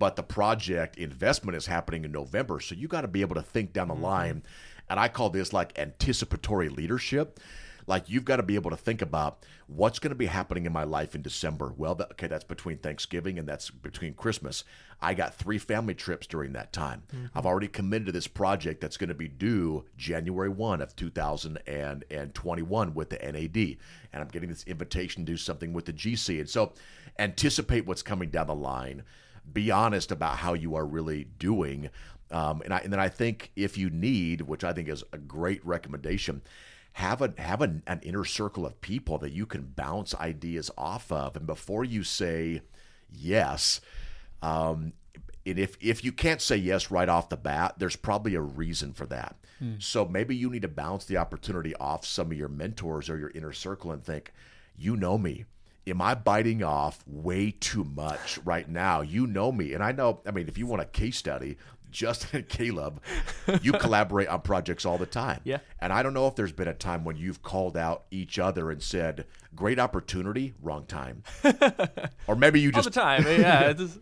but 0.00 0.16
the 0.16 0.22
project 0.22 0.96
investment 0.96 1.56
is 1.56 1.66
happening 1.66 2.04
in 2.06 2.10
November. 2.10 2.58
So 2.58 2.74
you 2.74 2.88
got 2.88 3.02
to 3.02 3.08
be 3.08 3.20
able 3.20 3.34
to 3.34 3.42
think 3.42 3.74
down 3.74 3.88
the 3.88 3.94
mm-hmm. 3.94 4.02
line. 4.02 4.42
And 4.88 4.98
I 4.98 5.08
call 5.08 5.28
this 5.28 5.52
like 5.52 5.78
anticipatory 5.78 6.70
leadership. 6.70 7.38
Like 7.86 8.08
you've 8.08 8.24
got 8.24 8.36
to 8.36 8.42
be 8.42 8.54
able 8.54 8.70
to 8.70 8.76
think 8.76 9.02
about 9.02 9.44
what's 9.66 9.98
going 9.98 10.10
to 10.10 10.16
be 10.16 10.26
happening 10.26 10.66
in 10.66 10.72
my 10.72 10.84
life 10.84 11.14
in 11.14 11.22
December. 11.22 11.72
Well, 11.76 11.94
that, 11.96 12.12
okay, 12.12 12.26
that's 12.26 12.44
between 12.44 12.78
Thanksgiving 12.78 13.38
and 13.38 13.48
that's 13.48 13.70
between 13.70 14.14
Christmas. 14.14 14.64
I 15.00 15.14
got 15.14 15.34
three 15.34 15.58
family 15.58 15.94
trips 15.94 16.26
during 16.26 16.52
that 16.52 16.72
time. 16.72 17.02
I've 17.34 17.46
already 17.46 17.68
committed 17.68 18.06
to 18.06 18.12
this 18.12 18.26
project 18.26 18.80
that's 18.80 18.96
going 18.96 19.08
to 19.08 19.14
be 19.14 19.28
due 19.28 19.84
January 19.96 20.50
1 20.50 20.82
of 20.82 20.94
2021 20.94 22.94
with 22.94 23.10
the 23.10 23.16
NAD. 23.16 23.76
And 24.12 24.22
I'm 24.22 24.28
getting 24.28 24.50
this 24.50 24.64
invitation 24.64 25.24
to 25.24 25.32
do 25.32 25.36
something 25.36 25.72
with 25.72 25.86
the 25.86 25.92
GC. 25.92 26.40
And 26.40 26.48
so 26.48 26.72
anticipate 27.18 27.86
what's 27.86 28.02
coming 28.02 28.30
down 28.30 28.48
the 28.48 28.54
line 28.54 29.04
be 29.52 29.70
honest 29.70 30.12
about 30.12 30.36
how 30.36 30.54
you 30.54 30.74
are 30.74 30.86
really 30.86 31.24
doing. 31.38 31.90
Um, 32.30 32.62
and, 32.64 32.72
I, 32.72 32.78
and 32.78 32.92
then 32.92 33.00
I 33.00 33.08
think 33.08 33.50
if 33.56 33.76
you 33.76 33.90
need, 33.90 34.42
which 34.42 34.64
I 34.64 34.72
think 34.72 34.88
is 34.88 35.02
a 35.12 35.18
great 35.18 35.64
recommendation, 35.64 36.42
have 36.92 37.22
a 37.22 37.32
have 37.38 37.62
an, 37.62 37.82
an 37.86 38.00
inner 38.02 38.24
circle 38.24 38.66
of 38.66 38.80
people 38.80 39.18
that 39.18 39.32
you 39.32 39.46
can 39.46 39.62
bounce 39.62 40.14
ideas 40.14 40.70
off 40.76 41.10
of. 41.12 41.36
And 41.36 41.46
before 41.46 41.84
you 41.84 42.02
say 42.02 42.62
yes, 43.10 43.80
um, 44.42 44.92
and 45.46 45.58
if 45.58 45.76
if 45.80 46.04
you 46.04 46.12
can't 46.12 46.40
say 46.40 46.56
yes 46.56 46.90
right 46.90 47.08
off 47.08 47.28
the 47.28 47.36
bat, 47.36 47.74
there's 47.78 47.96
probably 47.96 48.34
a 48.34 48.40
reason 48.40 48.92
for 48.92 49.06
that. 49.06 49.36
So 49.78 50.06
maybe 50.06 50.34
you 50.34 50.48
need 50.50 50.62
to 50.62 50.68
bounce 50.68 51.04
the 51.04 51.18
opportunity 51.18 51.74
off 51.76 52.06
some 52.06 52.30
of 52.30 52.36
your 52.38 52.48
mentors 52.48 53.10
or 53.10 53.18
your 53.18 53.30
inner 53.34 53.52
circle 53.52 53.92
and 53.92 54.02
think, 54.02 54.32
you 54.76 54.96
know 54.96 55.18
me. 55.18 55.44
Am 55.86 56.00
I 56.00 56.14
biting 56.14 56.62
off 56.62 57.04
way 57.06 57.50
too 57.50 57.84
much 57.84 58.38
right 58.44 58.68
now? 58.68 59.02
You 59.02 59.26
know 59.26 59.52
me. 59.52 59.74
And 59.74 59.82
I 59.82 59.92
know, 59.92 60.20
I 60.26 60.30
mean, 60.30 60.48
if 60.48 60.56
you 60.56 60.66
want 60.66 60.80
a 60.82 60.86
case 60.86 61.18
study, 61.18 61.58
Justin 61.90 62.40
and 62.40 62.48
Kaleb, 62.48 62.98
you 63.62 63.72
collaborate 63.72 64.28
on 64.28 64.40
projects 64.40 64.84
all 64.84 64.98
the 64.98 65.06
time. 65.06 65.40
Yeah. 65.44 65.58
And 65.80 65.92
I 65.92 66.02
don't 66.02 66.14
know 66.14 66.26
if 66.26 66.36
there's 66.36 66.52
been 66.52 66.68
a 66.68 66.74
time 66.74 67.04
when 67.04 67.16
you've 67.16 67.42
called 67.42 67.76
out 67.76 68.04
each 68.10 68.38
other 68.38 68.70
and 68.70 68.82
said, 68.82 69.26
great 69.54 69.78
opportunity, 69.78 70.54
wrong 70.62 70.86
time. 70.86 71.22
or 72.26 72.36
maybe 72.36 72.60
you 72.60 72.70
just 72.70 72.78
all 72.78 72.82
just 72.82 72.94
the 72.94 73.00
time. 73.00 73.40
Yeah, 73.40 73.70
it's, 73.70 73.98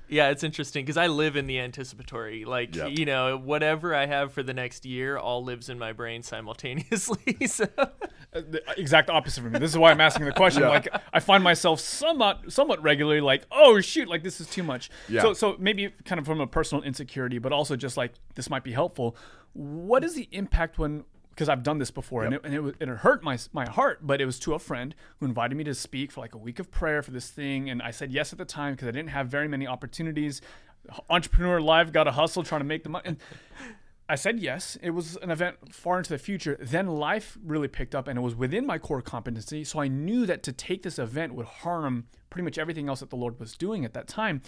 yeah, 0.08 0.30
it's 0.30 0.42
interesting 0.44 0.84
because 0.84 0.96
I 0.96 1.06
live 1.06 1.36
in 1.36 1.46
the 1.46 1.58
anticipatory. 1.60 2.44
Like 2.44 2.74
Yeah. 2.74 2.86
you 2.86 3.04
know, 3.04 3.36
whatever 3.36 3.94
I 3.94 4.06
have 4.06 4.32
for 4.32 4.42
the 4.42 4.54
next 4.54 4.84
year, 4.86 5.16
all 5.18 5.42
lives 5.44 5.68
in 5.68 5.78
my 5.78 5.92
brain 5.92 6.22
simultaneously. 6.22 7.36
so 7.46 7.66
Uh, 7.76 8.42
the 8.50 8.62
exact 8.76 9.08
opposite 9.08 9.40
for 9.42 9.48
me. 9.48 9.58
This 9.58 9.70
is 9.70 9.78
why 9.78 9.90
I'm 9.90 10.00
asking 10.02 10.26
the 10.26 10.32
question. 10.32 10.62
Like 10.62 10.86
I 11.12 11.20
find 11.20 11.42
myself 11.42 11.80
somewhat 11.80 12.52
somewhat 12.52 12.82
regularly 12.82 13.20
like, 13.22 13.44
oh 13.50 13.80
shoot, 13.80 14.06
like 14.08 14.22
this 14.22 14.40
is 14.40 14.46
too 14.48 14.62
much. 14.62 14.90
Yeah. 15.08 15.22
So 15.22 15.32
so 15.32 15.56
maybe 15.58 15.90
kind 16.04 16.18
of 16.18 16.26
from 16.26 16.40
a 16.40 16.46
personal 16.46 16.84
insecurity, 16.84 17.38
but 17.38 17.52
also 17.52 17.74
just 17.76 17.96
like 17.96 18.12
this 18.34 18.50
might 18.50 18.64
be 18.64 18.72
helpful. 18.72 19.16
What 19.54 20.04
is 20.04 20.14
the 20.14 20.28
impact 20.30 20.78
when 20.78 21.04
because 21.38 21.48
I've 21.48 21.62
done 21.62 21.78
this 21.78 21.92
before 21.92 22.24
and, 22.24 22.34
it, 22.34 22.40
and, 22.42 22.52
it, 22.52 22.74
and 22.80 22.90
it 22.90 22.96
hurt 22.96 23.22
my 23.22 23.38
my 23.52 23.64
heart, 23.64 24.00
but 24.02 24.20
it 24.20 24.26
was 24.26 24.40
to 24.40 24.54
a 24.54 24.58
friend 24.58 24.92
who 25.20 25.26
invited 25.26 25.54
me 25.54 25.62
to 25.64 25.74
speak 25.74 26.10
for 26.10 26.20
like 26.20 26.34
a 26.34 26.38
week 26.38 26.58
of 26.58 26.72
prayer 26.72 27.00
for 27.00 27.12
this 27.12 27.30
thing, 27.30 27.70
and 27.70 27.80
I 27.80 27.92
said 27.92 28.10
yes 28.10 28.32
at 28.32 28.38
the 28.38 28.44
time 28.44 28.74
because 28.74 28.88
I 28.88 28.90
didn't 28.90 29.10
have 29.10 29.28
very 29.28 29.46
many 29.46 29.64
opportunities. 29.64 30.40
Entrepreneur 31.08 31.60
life, 31.60 31.92
got 31.92 32.04
to 32.04 32.10
hustle, 32.10 32.42
trying 32.42 32.62
to 32.62 32.64
make 32.64 32.82
the 32.82 32.88
money. 32.88 33.04
And 33.06 33.16
I 34.08 34.16
said 34.16 34.40
yes. 34.40 34.76
It 34.82 34.90
was 34.90 35.16
an 35.18 35.30
event 35.30 35.72
far 35.72 35.98
into 35.98 36.10
the 36.10 36.18
future. 36.18 36.56
Then 36.60 36.88
life 36.88 37.38
really 37.44 37.68
picked 37.68 37.94
up 37.94 38.08
and 38.08 38.18
it 38.18 38.22
was 38.22 38.34
within 38.34 38.66
my 38.66 38.78
core 38.78 39.02
competency. 39.02 39.64
So 39.64 39.80
I 39.80 39.88
knew 39.88 40.24
that 40.26 40.42
to 40.44 40.52
take 40.52 40.82
this 40.82 40.98
event 40.98 41.34
would 41.34 41.46
harm 41.46 42.06
pretty 42.30 42.44
much 42.44 42.58
everything 42.58 42.88
else 42.88 43.00
that 43.00 43.10
the 43.10 43.16
Lord 43.16 43.38
was 43.38 43.54
doing 43.56 43.84
at 43.84 43.92
that 43.92 44.08
time. 44.08 44.40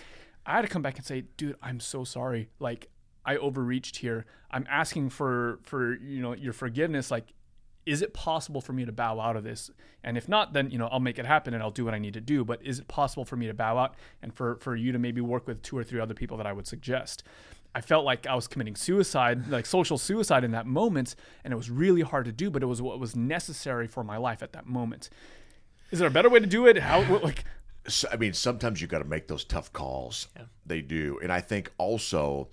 I 0.47 0.53
had 0.57 0.63
to 0.63 0.69
come 0.69 0.83
back 0.83 0.97
and 0.97 1.05
say, 1.05 1.25
dude, 1.37 1.57
I'm 1.63 1.79
so 1.79 2.05
sorry. 2.05 2.49
Like 2.59 2.89
I 3.25 3.37
overreached 3.37 3.97
here. 3.97 4.27
I'm 4.51 4.67
asking 4.69 5.11
for 5.11 5.61
for 5.63 5.95
you 5.95 6.23
know 6.23 6.35
your 6.35 6.53
forgiveness. 6.53 7.11
Like, 7.11 7.33
is 7.87 8.03
it 8.03 8.15
possible 8.15 8.61
for 8.61 8.73
me 8.73 8.85
to 8.85 8.93
bow 8.93 9.21
out 9.21 9.37
of 9.37 9.45
this? 9.45 9.71
And 10.03 10.17
if 10.17 10.29
not, 10.29 10.53
then 10.53 10.71
you 10.71 10.79
know 10.79 10.89
I'll 10.89 11.01
make 11.01 11.19
it 11.19 11.27
happen 11.27 11.55
and 11.55 11.63
I'll 11.63 11.71
do 11.71 11.85
what 11.85 11.95
I 11.95 11.99
need 11.99 12.15
to 12.15 12.21
do. 12.21 12.45
But 12.45 12.65
is 12.65 12.79
it 12.79 12.89
possible 12.89 13.25
for 13.25 13.37
me 13.37 13.47
to 13.47 13.55
bow 13.55 13.79
out 13.79 13.95
and 14.23 14.35
for 14.35 14.57
for 14.57 14.75
you 14.77 14.93
to 14.93 14.99
maybe 14.99 15.21
work 15.21 15.47
with 15.47 15.63
two 15.63 15.77
or 15.77 15.85
three 15.85 16.01
other 16.01 16.15
people 16.15 16.37
that 16.39 16.47
I 16.47 16.53
would 16.53 16.67
suggest? 16.67 17.23
I 17.73 17.81
felt 17.81 18.05
like 18.05 18.27
I 18.27 18.35
was 18.35 18.49
committing 18.49 18.75
suicide, 18.75 19.49
like 19.49 19.65
social 19.65 19.97
suicide 19.97 20.43
in 20.43 20.51
that 20.51 20.67
moment, 20.67 21.15
and 21.45 21.53
it 21.53 21.57
was 21.57 21.71
really 21.71 22.01
hard 22.01 22.25
to 22.25 22.33
do, 22.33 22.51
but 22.51 22.65
it 22.65 22.67
was 22.67 22.83
what 22.83 22.99
was 22.99 23.15
necessary 23.15 23.87
for 23.87 24.03
my 24.03 24.17
life 24.17 24.43
at 24.43 24.53
that 24.55 24.67
moment. 24.67 25.09
Is 25.93 26.01
there 26.01 26.09
a 26.09 26.11
better 26.11 26.29
way 26.29 26.41
to 26.41 26.47
do 26.47 26.67
it? 26.67 26.79
How 26.79 27.05
what, 27.05 27.23
like 27.23 27.45
So, 27.89 28.09
I 28.13 28.17
mean, 28.17 28.33
sometimes 28.33 28.81
you 28.81 28.87
got 28.87 28.99
to 28.99 29.05
make 29.05 29.29
those 29.29 29.45
tough 29.45 29.73
calls. 29.73 30.29
They 30.67 30.83
do. 30.83 31.19
And 31.23 31.33
I 31.33 31.41
think 31.41 31.73
also 31.79 32.49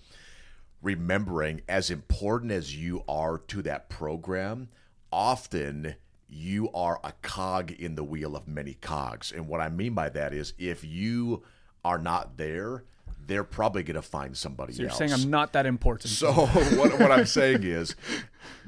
remembering 0.82 1.62
as 1.68 1.90
important 1.90 2.52
as 2.52 2.76
you 2.76 3.04
are 3.08 3.38
to 3.40 3.62
that 3.63 3.90
program, 3.90 4.70
often 5.12 5.96
you 6.30 6.70
are 6.74 7.00
a 7.04 7.13
cog 7.22 7.72
in 7.72 7.96
the 7.96 8.04
wheel 8.04 8.36
of 8.36 8.48
many 8.48 8.76
cogs. 8.76 9.32
And 9.32 9.48
what 9.48 9.62
I 9.62 9.70
mean 9.70 9.94
by 9.94 10.10
that 10.10 10.34
is 10.34 10.54
if 10.58 10.84
you 10.84 11.44
are 11.86 11.98
not 11.98 12.38
there, 12.38 12.84
they're 13.26 13.44
probably 13.44 13.84
going 13.84 13.96
to 13.96 14.02
find 14.02 14.36
somebody 14.36 14.74
you're 14.74 14.90
else. 14.90 14.98
saying 14.98 15.13
I'm 15.13 15.30
not 15.30 15.54
that 15.54 15.66
important. 15.66 16.10
So 16.10 16.32
what, 16.78 17.00
what 17.00 17.12
I'm 17.12 17.26
saying 17.26 17.63
is, 17.63 17.96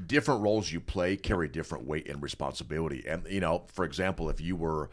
different 0.05 0.41
roles 0.41 0.71
you 0.71 0.79
play 0.79 1.15
carry 1.15 1.47
different 1.47 1.85
weight 1.85 2.09
and 2.09 2.21
responsibility. 2.21 3.05
And 3.07 3.25
you 3.29 3.39
know, 3.39 3.63
for 3.67 3.85
example, 3.85 4.29
if 4.29 4.41
you 4.41 4.55
were 4.55 4.89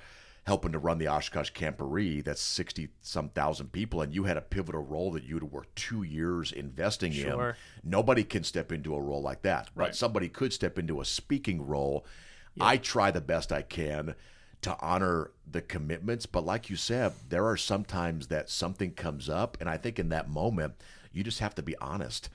helping 0.46 0.70
to 0.72 0.78
run 0.78 0.98
the 0.98 1.08
Oshkosh 1.08 1.50
Camporee, 1.52 2.22
that's 2.22 2.40
sixty 2.40 2.88
some 3.00 3.28
thousand 3.30 3.72
people, 3.72 4.00
and 4.00 4.14
you 4.14 4.24
had 4.24 4.36
a 4.36 4.42
pivotal 4.42 4.82
role 4.84 5.10
that 5.12 5.24
you 5.24 5.34
would 5.34 5.50
work 5.50 5.74
two 5.74 6.02
years 6.04 6.52
investing 6.52 7.12
Sure. 7.12 7.50
in, 7.50 7.90
nobody 7.90 8.22
can 8.22 8.44
step 8.44 8.70
into 8.70 8.94
a 8.94 9.00
role 9.00 9.22
like 9.22 9.42
that. 9.42 9.70
But 9.74 9.82
Right. 9.82 9.94
somebody 9.94 10.28
could 10.28 10.52
step 10.52 10.78
into 10.78 11.00
a 11.00 11.04
speaking 11.04 11.66
role. 11.66 12.06
I 12.60 12.76
try 12.78 13.10
the 13.10 13.20
best 13.20 13.52
I 13.52 13.62
can 13.62 14.14
to 14.62 14.78
honor 14.80 15.32
the 15.50 15.60
commitments, 15.60 16.26
but 16.26 16.44
like 16.46 16.70
you 16.70 16.76
said, 16.76 17.12
there 17.28 17.46
are 17.46 17.56
sometimes 17.56 18.28
that 18.28 18.48
something 18.48 18.92
comes 18.92 19.28
up, 19.28 19.56
and 19.60 19.68
I 19.68 19.76
think 19.76 19.98
in 19.98 20.08
that 20.10 20.30
moment, 20.30 20.74
you 21.12 21.22
just 21.22 21.40
have 21.40 21.54
to 21.56 21.62
be 21.62 21.76
honest 21.78 22.30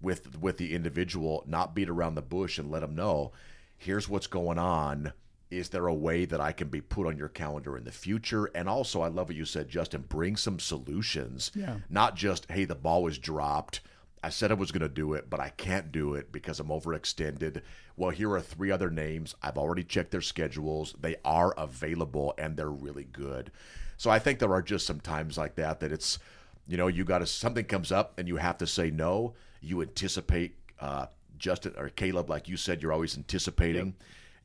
with 0.00 0.38
with 0.38 0.56
the 0.58 0.72
individual, 0.72 1.42
not 1.46 1.74
beat 1.74 1.88
around 1.88 2.14
the 2.14 2.22
bush, 2.22 2.58
and 2.58 2.70
let 2.70 2.80
them 2.80 2.94
know, 2.94 3.32
here's 3.76 4.08
what's 4.08 4.26
going 4.28 4.58
on. 4.58 5.12
Is 5.50 5.68
there 5.68 5.86
a 5.86 5.94
way 5.94 6.24
that 6.24 6.40
I 6.40 6.50
can 6.52 6.68
be 6.68 6.80
put 6.80 7.06
on 7.06 7.16
your 7.16 7.28
calendar 7.28 7.76
in 7.76 7.84
the 7.84 7.92
future? 7.92 8.46
And 8.54 8.68
also, 8.68 9.00
I 9.00 9.08
love 9.08 9.28
what 9.28 9.36
you 9.36 9.44
said, 9.44 9.68
Justin. 9.68 10.04
Bring 10.08 10.36
some 10.36 10.58
solutions, 10.58 11.52
Yeah. 11.54 11.76
not 11.88 12.16
just 12.16 12.50
hey, 12.50 12.64
the 12.64 12.74
ball 12.74 13.02
was 13.04 13.18
dropped. 13.18 13.80
I 14.24 14.30
said 14.30 14.50
I 14.50 14.54
was 14.54 14.72
going 14.72 14.80
to 14.82 14.88
do 14.88 15.14
it, 15.14 15.30
but 15.30 15.38
I 15.38 15.50
can't 15.50 15.92
do 15.92 16.14
it 16.14 16.32
because 16.32 16.58
I'm 16.58 16.68
overextended. 16.68 17.60
Well, 17.96 18.10
here 18.10 18.32
are 18.32 18.40
three 18.40 18.72
other 18.72 18.90
names. 18.90 19.36
I've 19.40 19.56
already 19.58 19.84
checked 19.84 20.10
their 20.10 20.20
schedules. 20.20 20.96
They 21.00 21.14
are 21.24 21.54
available 21.56 22.34
and 22.36 22.56
they're 22.56 22.68
really 22.70 23.04
good. 23.04 23.52
So 23.96 24.10
I 24.10 24.18
think 24.18 24.40
there 24.40 24.52
are 24.52 24.62
just 24.62 24.84
some 24.86 24.98
times 25.00 25.38
like 25.38 25.54
that 25.56 25.78
that 25.78 25.92
it's, 25.92 26.18
you 26.66 26.76
know, 26.76 26.88
you 26.88 27.04
got 27.04 27.18
to, 27.18 27.26
something 27.26 27.66
comes 27.66 27.92
up 27.92 28.18
and 28.18 28.26
you 28.26 28.36
have 28.36 28.58
to 28.58 28.66
say 28.66 28.90
no. 28.90 29.34
You 29.60 29.80
anticipate, 29.80 30.56
uh, 30.80 31.06
Justin 31.38 31.74
or 31.76 31.90
Kaleb, 31.90 32.28
like 32.28 32.48
you 32.48 32.56
said, 32.56 32.82
you're 32.82 32.92
always 32.92 33.16
anticipating. 33.16 33.94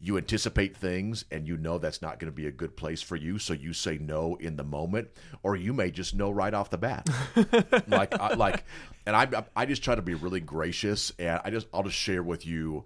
You 0.04 0.18
anticipate 0.18 0.76
things 0.76 1.26
and 1.32 1.48
you 1.48 1.56
know 1.56 1.78
that's 1.78 2.02
not 2.02 2.20
going 2.20 2.32
to 2.32 2.36
be 2.36 2.48
a 2.48 2.52
good 2.52 2.76
place 2.76 3.04
for 3.04 3.16
you 3.16 3.38
so 3.38 3.54
you 3.54 3.72
say 3.72 4.00
no 4.00 4.36
in 4.40 4.56
the 4.56 4.64
moment 4.64 5.08
or 5.44 5.56
you 5.56 5.74
may 5.74 5.92
just 5.92 6.16
know 6.16 6.32
right 6.32 6.54
off 6.54 6.70
the 6.70 6.78
bat. 6.78 7.08
Like 7.88 8.18
I, 8.20 8.34
like 8.34 8.64
and 9.06 9.16
I 9.16 9.44
I 9.56 9.66
just 9.66 9.84
try 9.84 9.96
to 9.96 10.02
be 10.02 10.14
really 10.14 10.40
gracious 10.40 11.12
and 11.20 11.40
I 11.44 11.50
just 11.50 11.68
I'll 11.74 11.84
just 11.84 11.96
share 11.96 12.24
with 12.24 12.46
you 12.46 12.86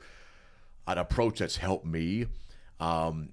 an 0.88 0.98
approach 0.98 1.40
that's 1.40 1.58
helped 1.58 1.86
me. 1.86 2.26
Um, 2.80 3.30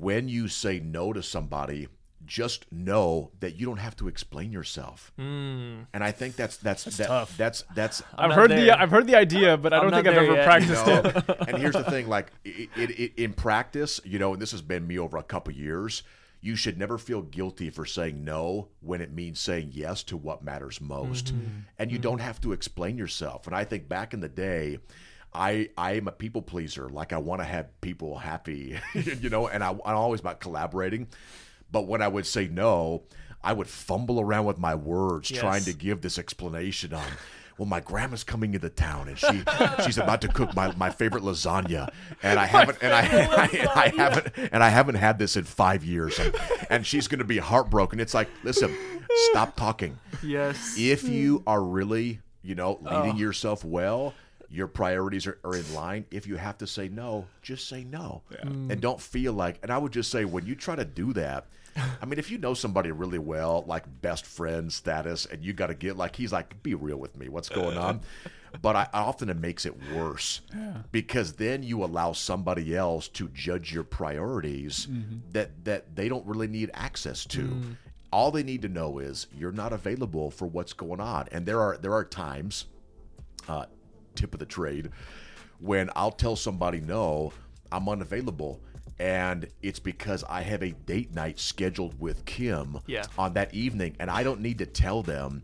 when 0.00 0.28
you 0.28 0.48
say 0.48 0.80
no 0.80 1.12
to 1.12 1.22
somebody 1.22 1.88
just 2.26 2.70
know 2.72 3.30
that 3.40 3.56
you 3.56 3.66
don't 3.66 3.78
have 3.78 3.96
to 3.96 4.08
explain 4.08 4.52
yourself 4.52 5.12
hmm. 5.16 5.82
and 5.94 6.02
I 6.02 6.10
think 6.10 6.36
that's 6.36 6.56
that's 6.58 6.84
that's 6.84 6.96
that, 6.98 7.06
tough. 7.06 7.36
that's 7.36 7.64
that's 7.74 8.02
I've 8.18 8.32
heard 8.32 8.50
there. 8.50 8.60
the 8.60 8.80
I've 8.80 8.90
heard 8.90 9.06
the 9.06 9.16
idea, 9.16 9.56
but 9.56 9.72
I 9.72 9.78
I'm 9.78 9.90
don't 9.90 9.92
think 9.92 10.06
I've 10.06 10.22
ever 10.22 10.34
yet. 10.34 10.44
practiced 10.44 10.86
no. 10.86 11.02
it. 11.04 11.48
and 11.48 11.58
here's 11.58 11.74
the 11.74 11.84
thing: 11.84 12.08
like 12.08 12.32
it, 12.44 12.70
it, 12.76 12.90
it, 12.90 13.12
in 13.16 13.32
practice, 13.32 14.00
you 14.04 14.18
know, 14.18 14.32
and 14.32 14.42
this 14.42 14.52
has 14.52 14.62
been 14.62 14.86
me 14.86 14.98
over 14.98 15.16
a 15.16 15.22
couple 15.22 15.52
years. 15.52 16.02
You 16.40 16.54
should 16.54 16.78
never 16.78 16.98
feel 16.98 17.22
guilty 17.22 17.70
for 17.70 17.86
saying 17.86 18.22
no 18.22 18.68
when 18.80 19.00
it 19.00 19.12
means 19.12 19.40
saying 19.40 19.70
yes 19.72 20.02
to 20.04 20.16
what 20.16 20.44
matters 20.44 20.80
most, 20.80 21.26
mm-hmm. 21.26 21.60
and 21.78 21.90
you 21.90 21.96
mm-hmm. 21.98 22.02
don't 22.02 22.20
have 22.20 22.40
to 22.42 22.52
explain 22.52 22.98
yourself. 22.98 23.46
And 23.46 23.56
I 23.56 23.64
think 23.64 23.88
back 23.88 24.14
in 24.14 24.20
the 24.20 24.28
day. 24.28 24.78
I, 25.34 25.68
I 25.76 25.96
am 25.96 26.08
a 26.08 26.12
people 26.12 26.40
pleaser. 26.40 26.88
Like 26.88 27.12
I 27.12 27.18
want 27.18 27.42
to 27.42 27.44
have 27.44 27.78
people 27.82 28.16
happy, 28.16 28.78
you 28.94 29.28
know, 29.28 29.48
and 29.48 29.62
I, 29.62 29.68
I'm 29.68 29.80
always 29.84 30.20
about 30.20 30.40
collaborating. 30.40 31.08
But 31.70 31.86
when 31.86 32.02
I 32.02 32.08
would 32.08 32.26
say 32.26 32.48
no, 32.48 33.02
I 33.42 33.52
would 33.52 33.66
fumble 33.68 34.20
around 34.20 34.44
with 34.46 34.58
my 34.58 34.74
words, 34.74 35.30
Yes. 35.30 35.40
trying 35.40 35.64
to 35.64 35.72
give 35.72 36.00
this 36.00 36.18
explanation 36.18 36.92
on 36.94 37.04
well 37.58 37.66
my 37.66 37.80
grandma's 37.80 38.22
coming 38.22 38.52
into 38.52 38.68
town 38.68 39.08
and 39.08 39.18
she 39.18 39.42
she's 39.82 39.96
about 39.96 40.20
to 40.20 40.28
cook 40.28 40.54
my, 40.54 40.74
my 40.76 40.90
favorite 40.90 41.22
lasagna 41.22 41.88
and 42.22 42.38
i 42.38 42.44
haven't 42.44 42.76
and 42.82 42.92
I, 42.92 43.00
I, 43.06 43.84
I 43.84 43.88
haven't 43.96 44.28
and 44.52 44.62
i 44.62 44.68
haven't 44.68 44.96
had 44.96 45.18
this 45.18 45.38
in 45.38 45.44
five 45.44 45.82
years 45.82 46.18
and, 46.18 46.34
and 46.68 46.86
she's 46.86 47.08
going 47.08 47.20
to 47.20 47.24
be 47.24 47.38
heartbroken 47.38 47.98
it's 47.98 48.12
like 48.12 48.28
listen 48.44 48.76
stop 49.30 49.56
talking 49.56 49.96
Yes. 50.22 50.74
if 50.76 51.04
you 51.08 51.42
are 51.46 51.62
really 51.62 52.20
you 52.42 52.54
know 52.56 52.78
leading 52.82 53.16
yourself 53.16 53.64
well 53.64 54.12
your 54.56 54.66
priorities 54.66 55.26
are, 55.26 55.38
are 55.44 55.54
in 55.54 55.74
line 55.74 56.04
if 56.10 56.26
you 56.26 56.36
have 56.36 56.58
to 56.58 56.66
say 56.66 56.88
no 56.88 57.26
just 57.42 57.68
say 57.68 57.84
no. 57.84 58.22
Mm. 58.32 58.72
And 58.72 58.80
don't 58.80 59.00
feel 59.00 59.32
like 59.32 59.58
and 59.62 59.70
i 59.70 59.78
would 59.78 59.92
just 59.92 60.10
say 60.10 60.24
when 60.24 60.46
you 60.46 60.54
try 60.54 60.74
to 60.74 60.84
do 60.84 61.12
that 61.12 61.46
i 62.00 62.06
mean 62.06 62.18
if 62.18 62.30
you 62.30 62.38
know 62.38 62.54
somebody 62.54 62.90
really 62.90 63.18
well 63.18 63.64
like 63.66 63.84
best 64.00 64.24
friend 64.24 64.72
status 64.72 65.26
and 65.26 65.44
you 65.44 65.52
got 65.52 65.66
to 65.66 65.74
get 65.74 65.96
like 65.96 66.16
he's 66.16 66.32
like 66.32 66.62
be 66.62 66.74
real 66.74 66.96
with 66.96 67.16
me 67.16 67.28
what's 67.28 67.48
going 67.48 67.76
on? 67.76 68.00
But 68.62 68.76
I, 68.76 68.88
often 68.92 69.28
it 69.28 69.36
makes 69.36 69.66
it 69.66 69.74
worse 69.92 70.40
because 70.92 71.34
then 71.34 71.62
you 71.62 71.84
allow 71.84 72.12
somebody 72.12 72.74
else 72.74 73.08
to 73.08 73.28
judge 73.28 73.72
your 73.72 73.84
priorities 73.84 74.86
mm-hmm. 74.86 75.18
that 75.32 75.64
that 75.64 75.94
they 75.94 76.08
don't 76.08 76.26
really 76.26 76.48
need 76.48 76.70
access 76.74 77.24
to. 77.26 77.42
Mm. 77.42 77.76
All 78.12 78.30
they 78.30 78.42
need 78.42 78.62
to 78.62 78.68
know 78.68 78.98
is 78.98 79.26
you're 79.36 79.52
not 79.52 79.72
available 79.72 80.30
for 80.30 80.46
what's 80.46 80.72
going 80.72 81.00
on. 81.00 81.28
And 81.32 81.44
there 81.44 81.60
are 81.60 81.76
there 81.76 81.92
are 81.92 82.04
times 82.04 82.66
uh, 83.48 83.66
tip 84.16 84.34
of 84.34 84.40
the 84.40 84.46
trade 84.46 84.90
when 85.60 85.90
I'll 85.94 86.10
tell 86.10 86.36
somebody 86.36 86.80
no, 86.80 87.32
I'm 87.70 87.88
unavailable. 87.88 88.60
And 88.98 89.46
it's 89.62 89.78
because 89.78 90.24
I 90.24 90.40
have 90.40 90.62
a 90.62 90.70
date 90.72 91.14
night 91.14 91.38
scheduled 91.38 92.00
with 92.00 92.24
Kim 92.24 92.78
Yeah. 92.86 93.04
on 93.18 93.34
that 93.34 93.54
evening. 93.54 93.94
And 94.00 94.10
I 94.10 94.22
don't 94.22 94.40
need 94.40 94.58
to 94.58 94.66
tell 94.66 95.02
them 95.02 95.42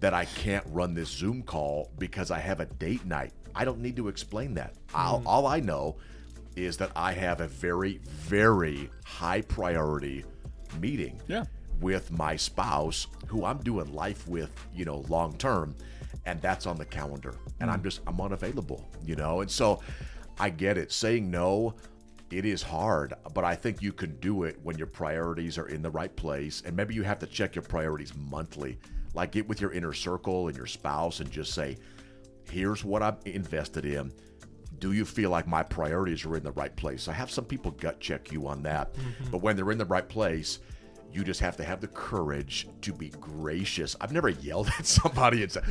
that 0.00 0.12
I 0.14 0.26
can't 0.26 0.64
run 0.68 0.94
this 0.94 1.08
Zoom 1.08 1.42
call 1.42 1.90
because 1.98 2.30
I 2.30 2.38
have 2.38 2.60
a 2.60 2.66
date 2.66 3.04
night. 3.04 3.32
I 3.54 3.64
don't 3.64 3.80
need 3.80 3.96
to 3.96 4.08
explain 4.08 4.54
that. 4.54 4.74
I'll, 4.94 5.20
mm. 5.20 5.26
all 5.26 5.46
I 5.46 5.60
know 5.60 5.96
is 6.56 6.76
that 6.78 6.90
I 6.94 7.12
have 7.12 7.40
a 7.40 7.48
very, 7.48 8.00
very 8.04 8.90
high 9.04 9.40
priority 9.42 10.24
meeting 10.78 11.20
Yeah. 11.26 11.44
with 11.80 12.10
my 12.10 12.36
spouse 12.36 13.06
who 13.28 13.44
I'm 13.44 13.58
doing 13.58 13.92
life 13.94 14.28
with, 14.28 14.50
you 14.74 14.84
know, 14.84 15.04
long 15.08 15.36
term, 15.36 15.74
and 16.26 16.40
that's 16.40 16.66
on 16.66 16.76
the 16.76 16.84
calendar. 16.84 17.34
And 17.60 17.70
I'm 17.70 17.80
mm. 17.80 17.84
just 17.84 18.00
I'm 18.06 18.20
unavailable, 18.20 18.88
you 19.04 19.16
know. 19.16 19.40
And 19.40 19.50
so 19.50 19.80
I 20.38 20.50
get 20.50 20.78
it. 20.78 20.92
Saying 20.92 21.30
no, 21.30 21.74
it 22.30 22.44
is 22.44 22.62
hard, 22.62 23.14
but 23.34 23.44
I 23.44 23.54
think 23.54 23.82
you 23.82 23.92
can 23.92 24.18
do 24.20 24.44
it 24.44 24.58
when 24.62 24.78
your 24.78 24.86
priorities 24.86 25.58
are 25.58 25.68
in 25.68 25.82
the 25.82 25.90
right 25.90 26.14
place. 26.14 26.62
And 26.64 26.76
maybe 26.76 26.94
you 26.94 27.02
have 27.02 27.18
to 27.20 27.26
check 27.26 27.54
your 27.54 27.62
priorities 27.62 28.14
monthly. 28.14 28.78
Like 29.14 29.32
get 29.32 29.48
with 29.48 29.60
your 29.60 29.72
inner 29.72 29.92
circle 29.92 30.48
and 30.48 30.56
your 30.56 30.66
spouse 30.66 31.20
and 31.20 31.30
just 31.30 31.52
say, 31.52 31.76
here's 32.48 32.84
what 32.84 33.02
I'm 33.02 33.16
invested 33.24 33.84
in. 33.84 34.12
Do 34.78 34.92
you 34.92 35.04
feel 35.04 35.30
like 35.30 35.46
my 35.46 35.62
priorities 35.62 36.24
are 36.24 36.36
in 36.36 36.44
the 36.44 36.52
right 36.52 36.74
place? 36.74 37.08
I 37.08 37.12
have 37.12 37.30
some 37.30 37.44
people 37.44 37.72
gut 37.72 38.00
check 38.00 38.32
you 38.32 38.46
on 38.46 38.62
that. 38.62 38.94
Mm-hmm. 38.94 39.30
But 39.30 39.38
when 39.42 39.56
they're 39.56 39.72
in 39.72 39.78
the 39.78 39.84
right 39.84 40.08
place, 40.08 40.60
you 41.12 41.24
just 41.24 41.40
have 41.40 41.56
to 41.56 41.64
have 41.64 41.80
the 41.80 41.88
courage 41.88 42.68
to 42.82 42.92
be 42.92 43.08
gracious. 43.20 43.96
I've 44.00 44.12
never 44.12 44.28
yelled 44.28 44.68
at 44.78 44.86
somebody 44.86 45.42
and 45.42 45.50
said, 45.52 45.64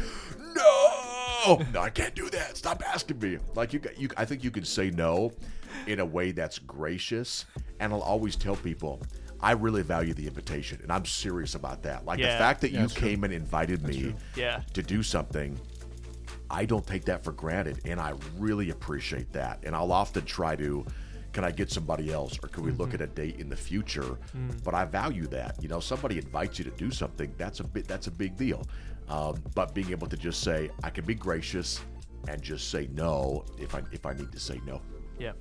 "No, 0.55 1.61
no, 1.73 1.79
I 1.81 1.89
can't 1.89 2.15
do 2.15 2.29
that. 2.29 2.57
Stop 2.57 2.83
asking 2.85 3.19
me." 3.19 3.37
Like 3.55 3.73
you, 3.73 3.81
you, 3.97 4.09
I 4.17 4.25
think 4.25 4.43
you 4.43 4.51
can 4.51 4.65
say 4.65 4.89
no 4.91 5.31
in 5.87 5.99
a 5.99 6.05
way 6.05 6.31
that's 6.31 6.59
gracious. 6.59 7.45
And 7.79 7.93
I'll 7.93 8.01
always 8.01 8.35
tell 8.35 8.55
people, 8.55 9.01
I 9.41 9.51
really 9.51 9.83
value 9.83 10.13
the 10.13 10.27
invitation, 10.27 10.79
and 10.83 10.91
I'm 10.91 11.05
serious 11.05 11.55
about 11.55 11.81
that. 11.83 12.05
Like 12.05 12.19
Yeah. 12.19 12.33
the 12.33 12.37
fact 12.37 12.61
that 12.61 12.71
Yeah, 12.71 12.81
you 12.81 12.87
that's 12.87 12.93
true. 12.95 13.07
came 13.09 13.23
and 13.23 13.33
invited 13.33 13.83
me 13.87 14.13
Yeah. 14.35 14.61
to 14.73 14.83
do 14.83 15.01
something. 15.01 15.57
I 16.51 16.65
don't 16.65 16.85
take 16.85 17.05
that 17.05 17.23
for 17.23 17.31
granted, 17.31 17.79
and 17.85 17.99
I 18.01 18.13
really 18.37 18.71
appreciate 18.71 19.31
that. 19.33 19.59
And 19.63 19.75
I'll 19.75 19.91
often 19.93 20.25
try 20.25 20.55
to, 20.57 20.85
can 21.33 21.43
I 21.43 21.51
get 21.51 21.71
somebody 21.71 22.11
else, 22.11 22.37
or 22.43 22.47
can 22.47 22.63
we 22.63 22.71
look 22.71 22.93
at 22.93 23.01
a 23.01 23.07
date 23.07 23.39
in 23.39 23.49
the 23.49 23.55
future? 23.55 24.17
But 24.63 24.73
I 24.73 24.85
value 24.85 25.27
that. 25.27 25.61
You 25.61 25.69
know, 25.69 25.79
somebody 25.79 26.17
invites 26.17 26.59
you 26.59 26.65
to 26.65 26.71
do 26.71 26.91
something. 26.91 27.33
That's 27.37 27.59
a 27.59 27.63
bit. 27.63 27.87
That's 27.87 28.07
a 28.07 28.11
big 28.11 28.35
deal. 28.35 28.65
Um, 29.07 29.41
but 29.55 29.73
being 29.73 29.91
able 29.91 30.07
to 30.07 30.17
just 30.17 30.41
say, 30.41 30.69
I 30.83 30.89
can 30.89 31.05
be 31.05 31.15
gracious, 31.15 31.81
and 32.27 32.41
just 32.41 32.69
say 32.69 32.89
no 32.93 33.45
if 33.57 33.75
I 33.75 33.81
if 33.91 34.05
I 34.05 34.13
need 34.13 34.31
to 34.31 34.39
say 34.39 34.59
no. 34.65 34.81
Yeah. 35.17 35.33